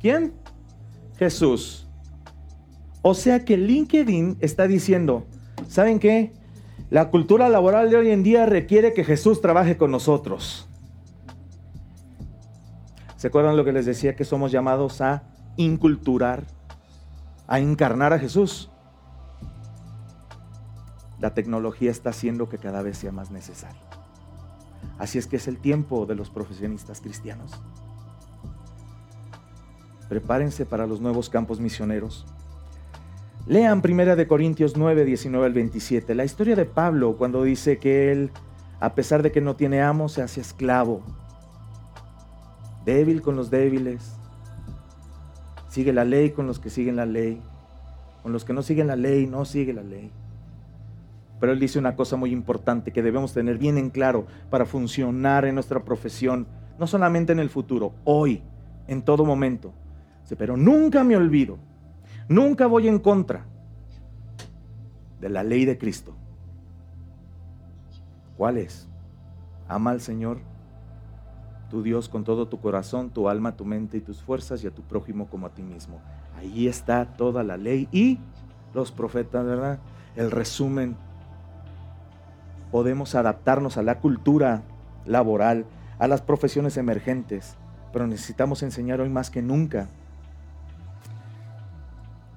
¿Quién? 0.00 0.32
Jesús. 1.18 1.88
O 3.02 3.14
sea 3.14 3.44
que 3.44 3.56
LinkedIn 3.56 4.38
está 4.40 4.66
diciendo, 4.66 5.26
¿saben 5.68 5.98
qué? 5.98 6.32
La 6.90 7.10
cultura 7.10 7.48
laboral 7.48 7.90
de 7.90 7.96
hoy 7.96 8.10
en 8.10 8.22
día 8.22 8.46
requiere 8.46 8.92
que 8.92 9.04
Jesús 9.04 9.40
trabaje 9.40 9.76
con 9.76 9.90
nosotros. 9.90 10.68
¿Se 13.16 13.28
acuerdan 13.28 13.56
lo 13.56 13.64
que 13.64 13.72
les 13.72 13.86
decía 13.86 14.14
que 14.14 14.24
somos 14.24 14.52
llamados 14.52 15.00
a 15.00 15.24
inculturar, 15.56 16.44
a 17.46 17.58
encarnar 17.58 18.12
a 18.12 18.18
Jesús? 18.18 18.70
La 21.18 21.34
tecnología 21.34 21.90
está 21.90 22.10
haciendo 22.10 22.48
que 22.48 22.58
cada 22.58 22.82
vez 22.82 22.98
sea 22.98 23.12
más 23.12 23.30
necesario. 23.30 23.80
Así 24.98 25.18
es 25.18 25.26
que 25.26 25.36
es 25.36 25.48
el 25.48 25.58
tiempo 25.58 26.06
de 26.06 26.14
los 26.14 26.30
profesionistas 26.30 27.00
cristianos. 27.00 27.52
Prepárense 30.08 30.66
para 30.66 30.86
los 30.86 31.00
nuevos 31.00 31.28
campos 31.28 31.60
misioneros. 31.60 32.26
Lean 33.46 33.80
Primera 33.80 34.16
de 34.16 34.26
Corintios 34.26 34.76
9, 34.76 35.04
19 35.04 35.46
al 35.46 35.52
27, 35.52 36.14
la 36.14 36.24
historia 36.24 36.56
de 36.56 36.64
Pablo 36.64 37.16
cuando 37.16 37.44
dice 37.44 37.78
que 37.78 38.10
él, 38.10 38.32
a 38.80 38.94
pesar 38.94 39.22
de 39.22 39.30
que 39.30 39.40
no 39.40 39.54
tiene 39.54 39.82
amo, 39.82 40.08
se 40.08 40.22
hace 40.22 40.40
esclavo, 40.40 41.02
débil 42.84 43.22
con 43.22 43.36
los 43.36 43.50
débiles, 43.50 44.16
sigue 45.76 45.92
la 45.92 46.06
ley 46.06 46.30
con 46.30 46.46
los 46.46 46.58
que 46.58 46.70
siguen 46.70 46.96
la 46.96 47.04
ley, 47.04 47.38
con 48.22 48.32
los 48.32 48.46
que 48.46 48.54
no 48.54 48.62
siguen 48.62 48.86
la 48.86 48.96
ley, 48.96 49.26
no 49.26 49.44
sigue 49.44 49.74
la 49.74 49.82
ley. 49.82 50.10
Pero 51.38 51.52
él 51.52 51.60
dice 51.60 51.78
una 51.78 51.96
cosa 51.96 52.16
muy 52.16 52.32
importante 52.32 52.92
que 52.92 53.02
debemos 53.02 53.34
tener 53.34 53.58
bien 53.58 53.76
en 53.76 53.90
claro 53.90 54.26
para 54.48 54.64
funcionar 54.64 55.44
en 55.44 55.54
nuestra 55.54 55.84
profesión, 55.84 56.46
no 56.78 56.86
solamente 56.86 57.32
en 57.32 57.40
el 57.40 57.50
futuro, 57.50 57.92
hoy, 58.04 58.42
en 58.88 59.02
todo 59.02 59.26
momento. 59.26 59.74
Pero 60.38 60.56
nunca 60.56 61.04
me 61.04 61.14
olvido 61.14 61.58
Nunca 62.28 62.66
voy 62.66 62.88
en 62.88 62.98
contra 62.98 63.44
de 65.20 65.28
la 65.28 65.44
ley 65.44 65.66
de 65.66 65.78
Cristo. 65.78 66.16
¿Cuál 68.36 68.58
es? 68.58 68.88
Ama 69.68 69.90
al 69.90 70.00
Señor, 70.00 70.38
tu 71.70 71.82
Dios, 71.82 72.08
con 72.08 72.24
todo 72.24 72.48
tu 72.48 72.60
corazón, 72.60 73.10
tu 73.10 73.28
alma, 73.28 73.56
tu 73.56 73.64
mente 73.64 73.98
y 73.98 74.00
tus 74.00 74.22
fuerzas 74.22 74.62
y 74.62 74.66
a 74.66 74.70
tu 74.70 74.82
prójimo 74.82 75.28
como 75.28 75.46
a 75.46 75.50
ti 75.50 75.62
mismo. 75.62 76.00
Ahí 76.38 76.68
está 76.68 77.04
toda 77.16 77.42
la 77.42 77.56
ley 77.56 77.88
y 77.92 78.18
los 78.74 78.92
profetas, 78.92 79.44
¿verdad? 79.44 79.78
El 80.14 80.30
resumen. 80.30 80.96
Podemos 82.70 83.14
adaptarnos 83.14 83.76
a 83.76 83.82
la 83.82 84.00
cultura 84.00 84.62
laboral, 85.04 85.66
a 85.98 86.08
las 86.08 86.22
profesiones 86.22 86.76
emergentes, 86.76 87.56
pero 87.92 88.06
necesitamos 88.06 88.62
enseñar 88.62 89.00
hoy 89.00 89.08
más 89.08 89.30
que 89.30 89.42
nunca 89.42 89.88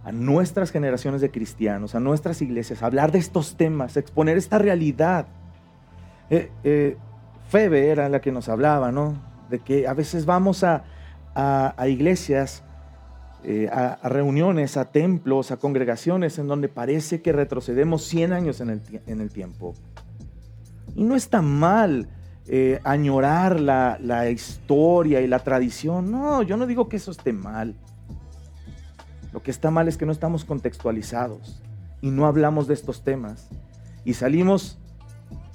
a 0.03 0.11
nuestras 0.11 0.71
generaciones 0.71 1.21
de 1.21 1.29
cristianos, 1.29 1.93
a 1.93 1.99
nuestras 1.99 2.41
iglesias, 2.41 2.81
hablar 2.81 3.11
de 3.11 3.19
estos 3.19 3.57
temas, 3.57 3.97
exponer 3.97 4.37
esta 4.37 4.57
realidad. 4.57 5.27
Eh, 6.29 6.51
eh, 6.63 6.97
Febe 7.49 7.89
era 7.89 8.09
la 8.09 8.21
que 8.21 8.31
nos 8.31 8.47
hablaba, 8.47 8.91
¿no? 8.91 9.15
De 9.49 9.59
que 9.59 9.87
a 9.87 9.93
veces 9.93 10.25
vamos 10.25 10.63
a, 10.63 10.83
iglesias, 11.87 12.63
eh, 13.43 13.69
a, 13.71 14.07
reuniones, 14.07 14.77
a 14.77 14.85
templos, 14.85 15.51
a 15.51 15.57
congregaciones 15.57 16.37
en 16.37 16.47
donde 16.47 16.69
parece 16.69 17.21
que 17.21 17.31
retrocedemos 17.31 18.03
100 18.05 18.33
años 18.33 18.61
en 18.61 18.69
el, 18.69 19.31
tiempo. 19.31 19.73
Y 20.95 21.03
no 21.03 21.15
está 21.15 21.41
mal 21.41 22.07
añorar 22.83 23.59
la, 23.59 23.97
la 24.01 24.29
historia 24.29 25.21
y 25.21 25.27
la 25.27 25.39
tradición. 25.39 26.11
No, 26.11 26.41
yo 26.41 26.57
no 26.57 26.65
digo 26.65 26.89
que 26.89 26.97
eso 26.97 27.11
esté 27.11 27.33
mal. 27.33 27.75
Lo 29.33 29.43
que 29.43 29.51
está 29.51 29.69
mal 29.71 29.87
es 29.87 29.97
que 29.97 30.05
no 30.05 30.11
estamos 30.11 30.45
contextualizados 30.45 31.61
y 32.01 32.11
no 32.11 32.25
hablamos 32.25 32.67
de 32.67 32.73
estos 32.73 33.03
temas. 33.03 33.49
Y 34.05 34.13
salimos 34.13 34.79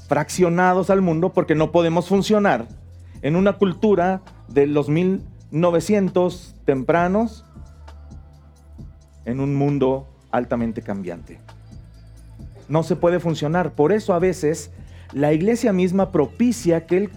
fraccionados 0.07 0.91
al 0.91 1.03
mundo 1.03 1.33
porque 1.33 1.55
no 1.55 1.73
podemos 1.73 2.09
funcionar 2.09 2.67
en 3.23 3.37
una 3.37 3.55
cultura 3.55 4.23
de 4.49 4.67
los 4.67 4.89
1900 4.89 6.57
tempranos 6.65 7.45
en 9.25 9.41
un 9.41 9.55
mundo 9.55 10.07
altamente 10.31 10.83
cambiante. 10.83 11.41
No 12.69 12.83
se 12.83 12.97
puede 12.97 13.21
funcionar. 13.21 13.73
Por 13.73 13.93
eso 13.93 14.15
a 14.15 14.19
veces 14.19 14.71
la 15.13 15.33
iglesia 15.33 15.73
misma 15.73 16.13
propicia 16.13 16.87
que 16.87 16.97
el 16.97 17.11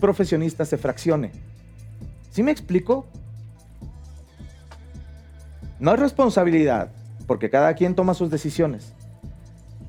profesionista 0.00 0.64
se 0.64 0.76
fraccione. 0.76 1.32
¿Sí 2.30 2.42
me 2.42 2.50
explico? 2.50 3.06
No 5.78 5.90
hay 5.90 5.96
responsabilidad, 5.96 6.90
porque 7.26 7.50
cada 7.50 7.74
quien 7.74 7.94
toma 7.94 8.14
sus 8.14 8.30
decisiones. 8.30 8.92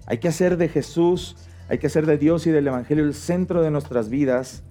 Hay 0.05 0.19
que 0.19 0.27
hacer 0.27 0.57
de 0.57 0.69
Jesús, 0.69 1.35
hay 1.67 1.79
que 1.79 1.87
hacer 1.87 2.05
de 2.05 2.17
Dios 2.17 2.45
y 2.45 2.51
del 2.51 2.67
Evangelio 2.67 3.03
el 3.03 3.13
centro 3.13 3.61
de 3.61 3.71
nuestras 3.71 4.09
vidas 4.09 4.63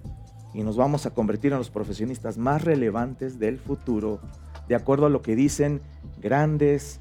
y 0.52 0.62
nos 0.62 0.76
vamos 0.76 1.06
a 1.06 1.10
convertir 1.10 1.52
en 1.52 1.58
los 1.58 1.70
profesionistas 1.70 2.38
más 2.38 2.62
relevantes 2.62 3.40
del 3.40 3.58
futuro, 3.58 4.20
de 4.68 4.76
acuerdo 4.76 5.06
a 5.06 5.10
lo 5.10 5.20
que 5.20 5.34
dicen 5.34 5.80
grandes 6.22 7.00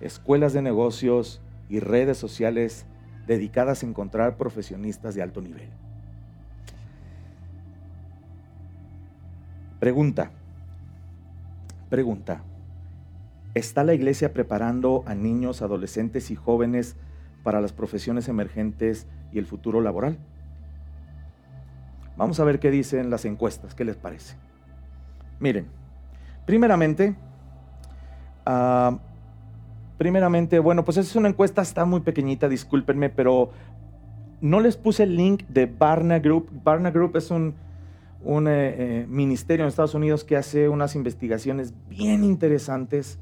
escuelas 0.00 0.52
de 0.52 0.62
negocios 0.62 1.40
y 1.68 1.78
redes 1.78 2.18
sociales 2.18 2.86
dedicadas 3.28 3.82
a 3.82 3.86
encontrar 3.86 4.36
profesionistas 4.36 5.14
de 5.14 5.22
alto 5.22 5.40
nivel. 5.40 5.68
Pregunta, 9.78 10.32
pregunta. 11.88 12.42
¿Está 13.54 13.84
la 13.84 13.94
iglesia 13.94 14.32
preparando 14.32 15.04
a 15.06 15.14
niños, 15.14 15.62
adolescentes 15.62 16.30
y 16.30 16.34
jóvenes 16.34 16.96
para 17.42 17.60
las 17.60 17.72
profesiones 17.72 18.28
emergentes 18.28 19.06
y 19.32 19.38
el 19.38 19.46
futuro 19.46 19.80
laboral? 19.80 20.18
Vamos 22.16 22.38
a 22.40 22.44
ver 22.44 22.60
qué 22.60 22.70
dicen 22.70 23.10
las 23.10 23.24
encuestas, 23.24 23.74
¿qué 23.74 23.84
les 23.84 23.96
parece? 23.96 24.36
Miren, 25.38 25.66
primeramente, 26.44 27.16
ah, 28.44 28.98
primeramente, 29.96 30.58
bueno, 30.58 30.84
pues 30.84 30.98
es 30.98 31.16
una 31.16 31.28
encuesta, 31.28 31.62
está 31.62 31.84
muy 31.84 32.00
pequeñita, 32.00 32.48
discúlpenme, 32.48 33.08
pero 33.08 33.52
no 34.40 34.60
les 34.60 34.76
puse 34.76 35.04
el 35.04 35.16
link 35.16 35.44
de 35.48 35.66
Barna 35.66 36.18
Group. 36.18 36.50
Barna 36.62 36.90
Group 36.90 37.16
es 37.16 37.30
un, 37.30 37.54
un 38.22 38.48
eh, 38.48 38.50
eh, 39.00 39.06
ministerio 39.08 39.64
en 39.64 39.68
Estados 39.68 39.94
Unidos 39.94 40.24
que 40.24 40.36
hace 40.36 40.68
unas 40.68 40.94
investigaciones 40.96 41.72
bien 41.88 42.24
interesantes 42.24 43.18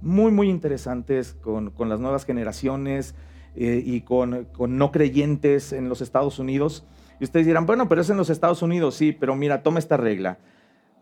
muy, 0.00 0.30
muy 0.30 0.48
interesantes 0.48 1.34
con, 1.34 1.72
las 1.88 2.00
nuevas 2.00 2.24
generaciones 2.24 3.14
eh, 3.60 3.82
y 3.84 4.02
con, 4.02 4.44
con, 4.56 4.78
no 4.78 4.92
creyentes 4.92 5.72
en 5.72 5.88
los 5.88 6.00
Estados 6.00 6.38
Unidos. 6.38 6.84
Y 7.18 7.24
ustedes 7.24 7.44
dirán, 7.44 7.66
bueno, 7.66 7.88
pero 7.88 8.02
es 8.02 8.10
en 8.10 8.16
los 8.16 8.30
Estados 8.30 8.62
Unidos, 8.62 8.94
sí, 8.94 9.10
pero 9.10 9.34
mira, 9.34 9.64
toma 9.64 9.80
esta 9.80 9.96
regla. 9.96 10.38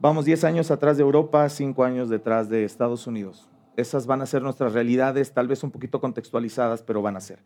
Vamos 0.01 0.25
10 0.25 0.45
años 0.45 0.71
atrás 0.71 0.97
de 0.97 1.03
Europa, 1.03 1.47
5 1.51 1.85
años 1.85 2.09
detrás 2.09 2.49
de 2.49 2.65
Estados 2.65 3.07
Unidos. 3.07 3.51
Esas 3.77 4.07
van 4.07 4.23
a 4.23 4.27
ser 4.27 4.41
nuestras 4.41 4.73
realidades, 4.73 5.35
tal 5.35 5.49
vez 5.49 5.63
un 5.65 5.71
poquito 5.71 6.01
contextualizadas, 6.01 6.81
pero 6.81 7.03
van 7.03 7.17
a 7.17 7.21
ser. 7.21 7.41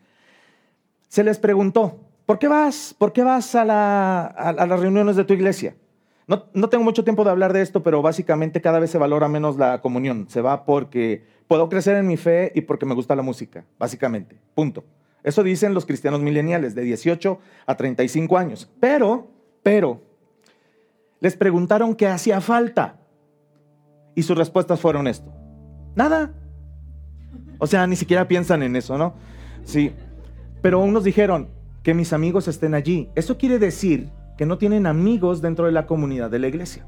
Se 1.09 1.25
les 1.25 1.41
preguntó, 1.41 1.99
¿por 2.25 2.39
qué 2.39 2.47
vas? 2.47 2.95
¿Por 2.97 3.13
qué 3.13 3.25
vas 3.25 3.57
a, 3.57 3.65
las 3.65 4.81
reuniones 4.81 5.17
de 5.17 5.25
tu 5.25 5.35
iglesia? 5.35 5.75
No, 6.29 6.45
no, 6.55 6.69
tengo 6.69 6.85
mucho 6.85 7.03
tiempo 7.03 7.25
de 7.25 7.31
hablar 7.31 7.53
de 7.53 7.63
esto, 7.63 7.83
pero 7.83 8.01
básicamente 8.01 8.61
cada 8.61 8.79
vez 8.79 8.91
se 8.91 8.99
valora 8.99 9.27
menos 9.27 9.57
la 9.57 9.81
comunión. 9.81 10.27
Se 10.29 10.41
va 10.41 10.65
porque 10.65 11.25
puedo 11.49 11.69
crecer 11.69 11.97
en 11.97 12.07
mi 12.07 12.17
fe 12.17 12.53
y 12.55 12.61
porque 12.61 12.87
me 12.87 12.95
gusta 12.95 13.17
la 13.17 13.23
música, 13.23 13.65
básicamente. 13.77 14.39
Punto. 14.55 14.85
Eso 15.23 15.43
dicen 15.43 15.75
los 15.75 15.87
cristianos 15.87 16.21
mileniales, 16.21 16.75
de 16.75 16.83
18 16.83 17.39
a 17.67 17.77
35 17.77 18.39
años. 18.39 18.71
Pero, 18.81 19.29
pero, 19.63 20.01
les 21.21 21.37
preguntaron 21.37 21.95
qué 21.95 22.07
hacía 22.07 22.41
falta. 22.41 22.97
Y 24.15 24.23
sus 24.23 24.37
respuestas 24.37 24.81
fueron 24.81 25.07
esto. 25.07 25.33
Nada. 25.95 26.33
O 27.59 27.67
sea, 27.67 27.87
ni 27.87 27.97
siquiera 27.97 28.27
piensan 28.27 28.63
en 28.63 28.77
eso, 28.77 28.97
¿no? 28.97 29.15
Sí. 29.65 29.93
Pero 30.63 30.81
unos 30.81 31.05
dijeron 31.05 31.49
que 31.83 31.95
mis 31.95 32.13
amigos 32.13 32.49
estén 32.49 32.75
allí. 32.75 33.11
Eso 33.15 33.37
quiere 33.37 33.59
decir 33.59 34.09
que 34.37 34.47
no 34.47 34.59
tienen 34.59 34.87
amigos 34.87 35.43
dentro 35.43 35.67
de 35.67 35.73
la 35.73 35.87
comunidad 35.87 36.31
de 36.31 36.39
la 36.39 36.49
iglesia. 36.49 36.87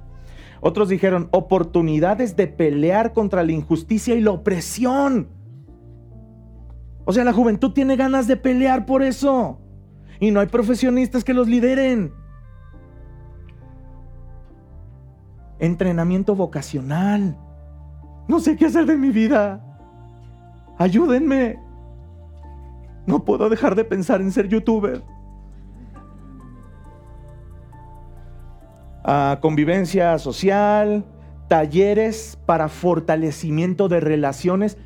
Otros 0.61 0.89
dijeron 0.89 1.29
oportunidades 1.33 2.37
de 2.37 2.47
pelear 2.47 3.13
contra 3.13 3.43
la 3.43 3.53
injusticia 3.53 4.15
y 4.15 4.21
la 4.21 4.31
opresión. 4.31 5.29
O 7.05 7.13
sea, 7.13 7.25
la 7.25 7.33
juventud 7.33 7.73
tiene 7.73 7.97
ganas 7.97 8.27
de 8.27 8.37
pelear 8.37 8.87
por 8.87 9.03
eso. 9.03 9.59
Y 10.21 10.31
no 10.31 10.41
hay 10.41 10.47
profesionistas 10.47 11.25
que 11.25 11.35
los 11.35 11.49
lideren. 11.49 12.13
Entrenamiento 15.59 16.35
vocacional. 16.35 17.37
No 18.29 18.41
sé 18.41 18.57
qué 18.57 18.67
hacer 18.67 18.87
de 18.87 18.97
mi 18.97 19.11
vida. 19.11 19.65
Ayúdenme. 20.79 21.59
No 23.07 23.25
puedo 23.25 23.49
dejar 23.49 23.75
de 23.75 23.85
pensar 23.85 24.21
en 24.21 24.31
ser 24.31 24.49
youtuber. 24.49 25.03
Ah, 29.05 29.39
convivencia 29.43 30.17
social, 30.19 31.05
talleres 31.49 32.39
para 32.47 32.69
fortalecimiento 32.69 33.89
de 33.89 33.99
relaciones, 33.99 34.79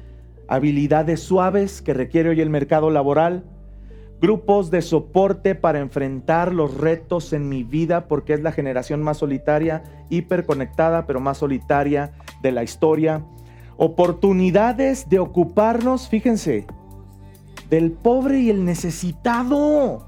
habilidades 0.49 1.21
suaves 1.21 1.83
que 1.83 1.95
requiere 1.95 2.31
hoy 2.31 2.41
el 2.41 2.51
mercado 2.51 2.91
laboral, 2.91 3.45
grupos 4.21 4.71
de 4.71 4.83
soporte 4.83 5.55
para 5.55 5.81
enfrentar 5.81 6.55
los 6.55 6.77
retos 6.77 7.33
en 7.33 7.49
mi 7.49 7.65
vida 7.65 8.09
porque 8.09 8.35
es 8.35 8.43
la 8.43 8.53
generación 8.53 9.03
más 9.03 9.19
solitaria, 9.19 9.83
hiperconectada, 10.09 11.07
pero 11.07 11.21
más 11.21 11.39
solitaria 11.39 12.13
de 12.43 12.53
la 12.53 12.63
historia. 12.63 13.25
Oportunidades 13.77 15.09
de 15.09 15.19
ocuparnos, 15.19 16.09
fíjense, 16.09 16.67
del 17.69 17.93
pobre 17.93 18.41
y 18.41 18.51
el 18.51 18.65
necesitado. 18.65 20.07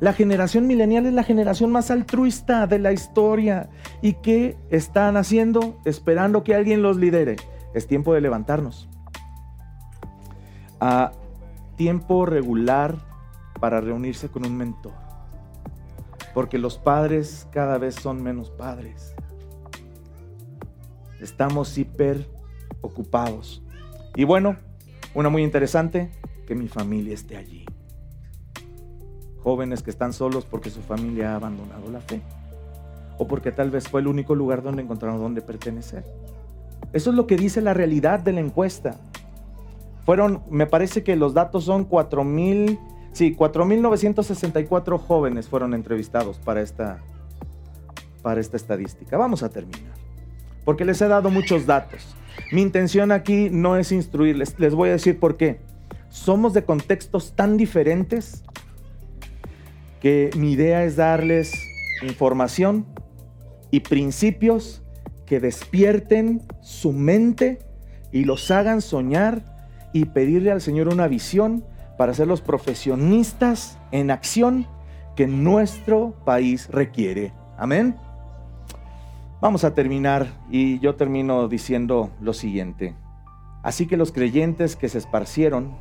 La 0.00 0.12
generación 0.12 0.66
milenial 0.66 1.06
es 1.06 1.12
la 1.12 1.24
generación 1.24 1.70
más 1.70 1.90
altruista 1.90 2.66
de 2.66 2.78
la 2.78 2.92
historia. 2.92 3.68
¿Y 4.00 4.14
qué 4.14 4.56
están 4.70 5.16
haciendo? 5.16 5.76
Esperando 5.84 6.44
que 6.44 6.54
alguien 6.54 6.82
los 6.82 6.96
lidere. 6.96 7.36
Es 7.74 7.86
tiempo 7.86 8.14
de 8.14 8.20
levantarnos. 8.20 8.88
A 10.80 11.12
tiempo 11.76 12.26
regular 12.26 12.96
para 13.60 13.80
reunirse 13.80 14.28
con 14.28 14.46
un 14.46 14.56
mentor. 14.56 14.92
Porque 16.34 16.58
los 16.58 16.78
padres 16.78 17.48
cada 17.50 17.78
vez 17.78 17.94
son 17.94 18.22
menos 18.22 18.50
padres. 18.50 19.14
Estamos 21.20 21.76
hiper 21.76 22.28
ocupados. 22.80 23.62
Y 24.14 24.24
bueno, 24.24 24.56
una 25.14 25.28
muy 25.28 25.42
interesante, 25.42 26.10
que 26.46 26.54
mi 26.54 26.68
familia 26.68 27.14
esté 27.14 27.36
allí. 27.36 27.64
Jóvenes 29.42 29.82
que 29.82 29.90
están 29.90 30.12
solos 30.12 30.44
porque 30.44 30.70
su 30.70 30.80
familia 30.80 31.32
ha 31.32 31.36
abandonado 31.36 31.90
la 31.90 32.00
fe. 32.00 32.20
O 33.18 33.26
porque 33.26 33.50
tal 33.52 33.70
vez 33.70 33.88
fue 33.88 34.00
el 34.00 34.06
único 34.06 34.34
lugar 34.34 34.62
donde 34.62 34.82
encontraron 34.82 35.20
donde 35.20 35.42
pertenecer. 35.42 36.04
Eso 36.92 37.10
es 37.10 37.16
lo 37.16 37.26
que 37.26 37.36
dice 37.36 37.60
la 37.60 37.74
realidad 37.74 38.20
de 38.20 38.32
la 38.32 38.40
encuesta. 38.40 38.96
Fueron, 40.08 40.42
me 40.48 40.64
parece 40.64 41.02
que 41.02 41.16
los 41.16 41.34
datos 41.34 41.64
son 41.64 41.86
4.000, 41.86 42.78
sí, 43.12 43.36
4.964 43.36 44.98
jóvenes 44.98 45.48
fueron 45.48 45.74
entrevistados 45.74 46.38
para 46.38 46.62
esta, 46.62 47.00
para 48.22 48.40
esta 48.40 48.56
estadística. 48.56 49.18
Vamos 49.18 49.42
a 49.42 49.50
terminar, 49.50 49.92
porque 50.64 50.86
les 50.86 51.02
he 51.02 51.08
dado 51.08 51.28
muchos 51.28 51.66
datos. 51.66 52.16
Mi 52.52 52.62
intención 52.62 53.12
aquí 53.12 53.50
no 53.50 53.76
es 53.76 53.92
instruirles, 53.92 54.58
les 54.58 54.74
voy 54.74 54.88
a 54.88 54.92
decir 54.92 55.20
por 55.20 55.36
qué. 55.36 55.60
Somos 56.08 56.54
de 56.54 56.64
contextos 56.64 57.34
tan 57.36 57.58
diferentes 57.58 58.44
que 60.00 60.30
mi 60.38 60.52
idea 60.52 60.84
es 60.84 60.96
darles 60.96 61.52
información 62.00 62.86
y 63.70 63.80
principios 63.80 64.80
que 65.26 65.38
despierten 65.38 66.40
su 66.62 66.94
mente 66.94 67.58
y 68.10 68.24
los 68.24 68.50
hagan 68.50 68.80
soñar 68.80 69.57
y 69.92 70.06
pedirle 70.06 70.50
al 70.50 70.60
Señor 70.60 70.88
una 70.88 71.08
visión 71.08 71.64
para 71.96 72.14
ser 72.14 72.28
los 72.28 72.40
profesionistas 72.40 73.78
en 73.90 74.10
acción 74.10 74.66
que 75.16 75.26
nuestro 75.26 76.12
país 76.24 76.68
requiere. 76.70 77.32
Amén. 77.56 77.96
Vamos 79.40 79.64
a 79.64 79.74
terminar 79.74 80.28
y 80.50 80.78
yo 80.78 80.94
termino 80.94 81.48
diciendo 81.48 82.10
lo 82.20 82.32
siguiente. 82.32 82.94
Así 83.62 83.86
que 83.86 83.96
los 83.96 84.12
creyentes 84.12 84.76
que 84.76 84.88
se 84.88 84.98
esparcieron 84.98 85.76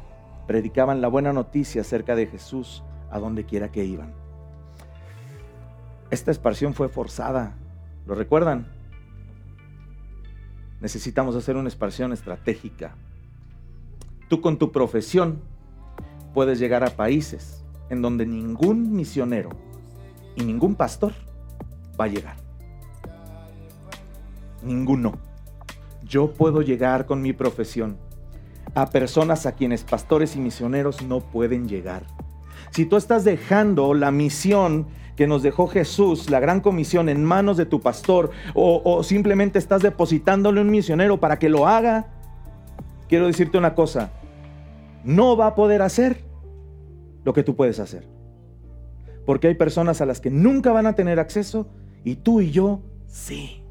predicaban 0.48 1.02
la 1.02 1.08
buena 1.08 1.34
noticia 1.34 1.82
acerca 1.82 2.16
de 2.16 2.28
Jesús 2.28 2.84
a 3.12 3.20
donde 3.20 3.46
quiera 3.46 3.72
que 3.72 3.86
iban. 3.86 4.14
Esta 6.10 6.32
esparción 6.32 6.74
fue 6.74 6.90
forzada, 6.90 7.56
¿lo 8.06 8.16
recuerdan? 8.16 8.68
Necesitamos 10.80 11.36
hacer 11.36 11.58
una 11.58 11.68
esparción 11.68 12.14
estratégica 12.14 12.96
Tú 14.28 14.42
con 14.42 14.58
tu 14.58 14.72
profesión 14.72 15.42
puedes 16.34 16.60
llegar 16.60 16.84
a 16.84 16.90
países 16.90 17.64
en 17.90 18.02
donde 18.02 18.26
ningún 18.26 18.94
misionero 18.94 19.50
y 20.36 20.44
ningún 20.44 20.76
pastor 20.76 21.14
va 22.00 22.06
a 22.06 22.08
llegar. 22.08 22.36
Ninguno. 24.64 25.18
Yo 26.04 26.32
puedo 26.32 26.62
llegar 26.62 27.06
con 27.06 27.22
mi 27.22 27.34
profesión 27.34 27.98
a 28.76 28.90
personas 28.90 29.46
a 29.46 29.54
quienes 29.54 29.84
pastores 29.84 30.36
y 30.36 30.40
misioneros 30.40 31.02
no 31.02 31.22
pueden 31.22 31.68
llegar. 31.68 32.06
Si 32.72 32.86
tú 32.86 32.98
estás 32.98 33.24
dejando 33.24 33.94
la 33.94 34.12
misión 34.12 34.88
que 35.16 35.28
nos 35.28 35.42
dejó 35.42 35.68
Jesús, 35.68 36.30
la 36.30 36.40
gran 36.40 36.62
comisión, 36.62 37.10
en 37.10 37.24
manos 37.24 37.58
de 37.58 37.66
tu 37.66 37.82
pastor, 37.82 38.30
o, 38.54 39.04
simplemente 39.04 39.58
estás 39.58 39.82
depositándole 39.82 40.62
un 40.62 40.70
misionero 40.70 41.20
para 41.20 41.40
que 41.40 41.50
lo 41.50 41.68
haga, 41.68 42.08
quiero 43.08 43.28
decirte 43.28 43.58
una 43.58 43.76
cosa, 43.76 44.12
no 45.04 45.38
va 45.38 45.48
a 45.48 45.56
poder 45.56 45.82
hacer 45.82 46.24
lo 47.24 47.34
que 47.34 47.44
tú 47.44 47.56
puedes 47.56 47.80
hacer. 47.80 48.08
Porque 49.26 49.48
hay 49.48 49.56
personas 49.56 50.02
a 50.02 50.06
las 50.06 50.22
que 50.22 50.30
nunca 50.30 50.72
van 50.72 50.86
a 50.86 50.94
tener 50.94 51.20
acceso 51.20 51.68
y 52.04 52.16
tú 52.16 52.42
y 52.42 52.52
yo 52.52 52.82
sí. 53.08 53.64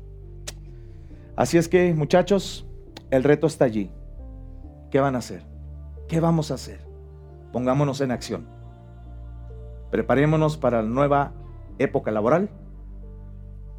Así 1.37 1.59
es 1.59 1.68
que, 1.68 1.95
muchachos, 1.95 2.66
el 3.11 3.24
reto 3.24 3.47
está 3.47 3.64
allí. 3.64 3.91
¿Qué 4.91 5.01
van 5.01 5.14
a 5.14 5.18
hacer? 5.18 5.45
¿Qué 6.09 6.20
vamos 6.20 6.51
a 6.51 6.55
hacer? 6.55 6.80
Pongámonos 7.53 8.01
en 8.01 8.11
acción. 8.11 8.47
Preparémonos 9.91 10.57
para 10.57 10.82
la 10.82 10.89
nueva 10.89 11.32
época 11.78 12.11
laboral. 12.11 12.51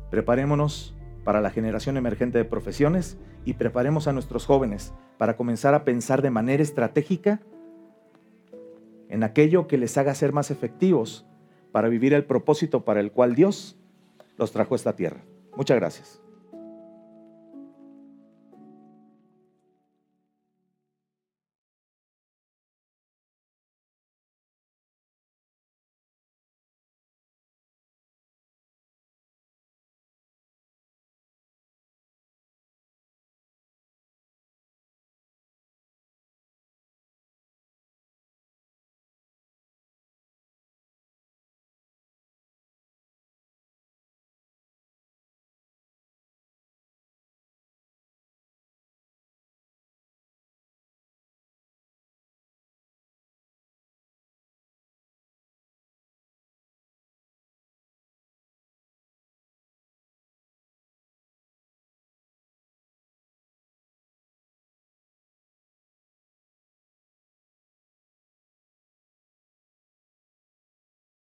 Preparémonos 0.10 0.96
para 1.28 1.42
la 1.42 1.50
generación 1.50 1.98
emergente 1.98 2.38
de 2.38 2.46
profesiones 2.46 3.18
y 3.44 3.56
preparemos 3.56 4.08
a 4.08 4.14
nuestros 4.14 4.46
jóvenes 4.46 4.94
para 5.18 5.36
comenzar 5.36 5.74
a 5.74 5.84
pensar 5.84 6.22
de 6.22 6.30
manera 6.30 6.64
estratégica 6.64 7.42
en 9.10 9.24
aquello 9.26 9.68
que 9.68 9.78
les 9.78 9.98
haga 9.98 10.16
ser 10.16 10.32
más 10.32 10.52
efectivos 10.52 11.26
para 11.74 11.90
vivir 11.90 12.14
el 12.14 12.24
propósito 12.24 12.86
para 12.86 13.02
el 13.02 13.12
cual 13.12 13.36
Dios 13.36 13.78
los 14.38 14.54
trajo 14.54 14.74
a 14.74 14.78
esta 14.78 14.96
tierra. 14.96 15.26
Muchas 15.54 15.76
gracias. 15.76 16.22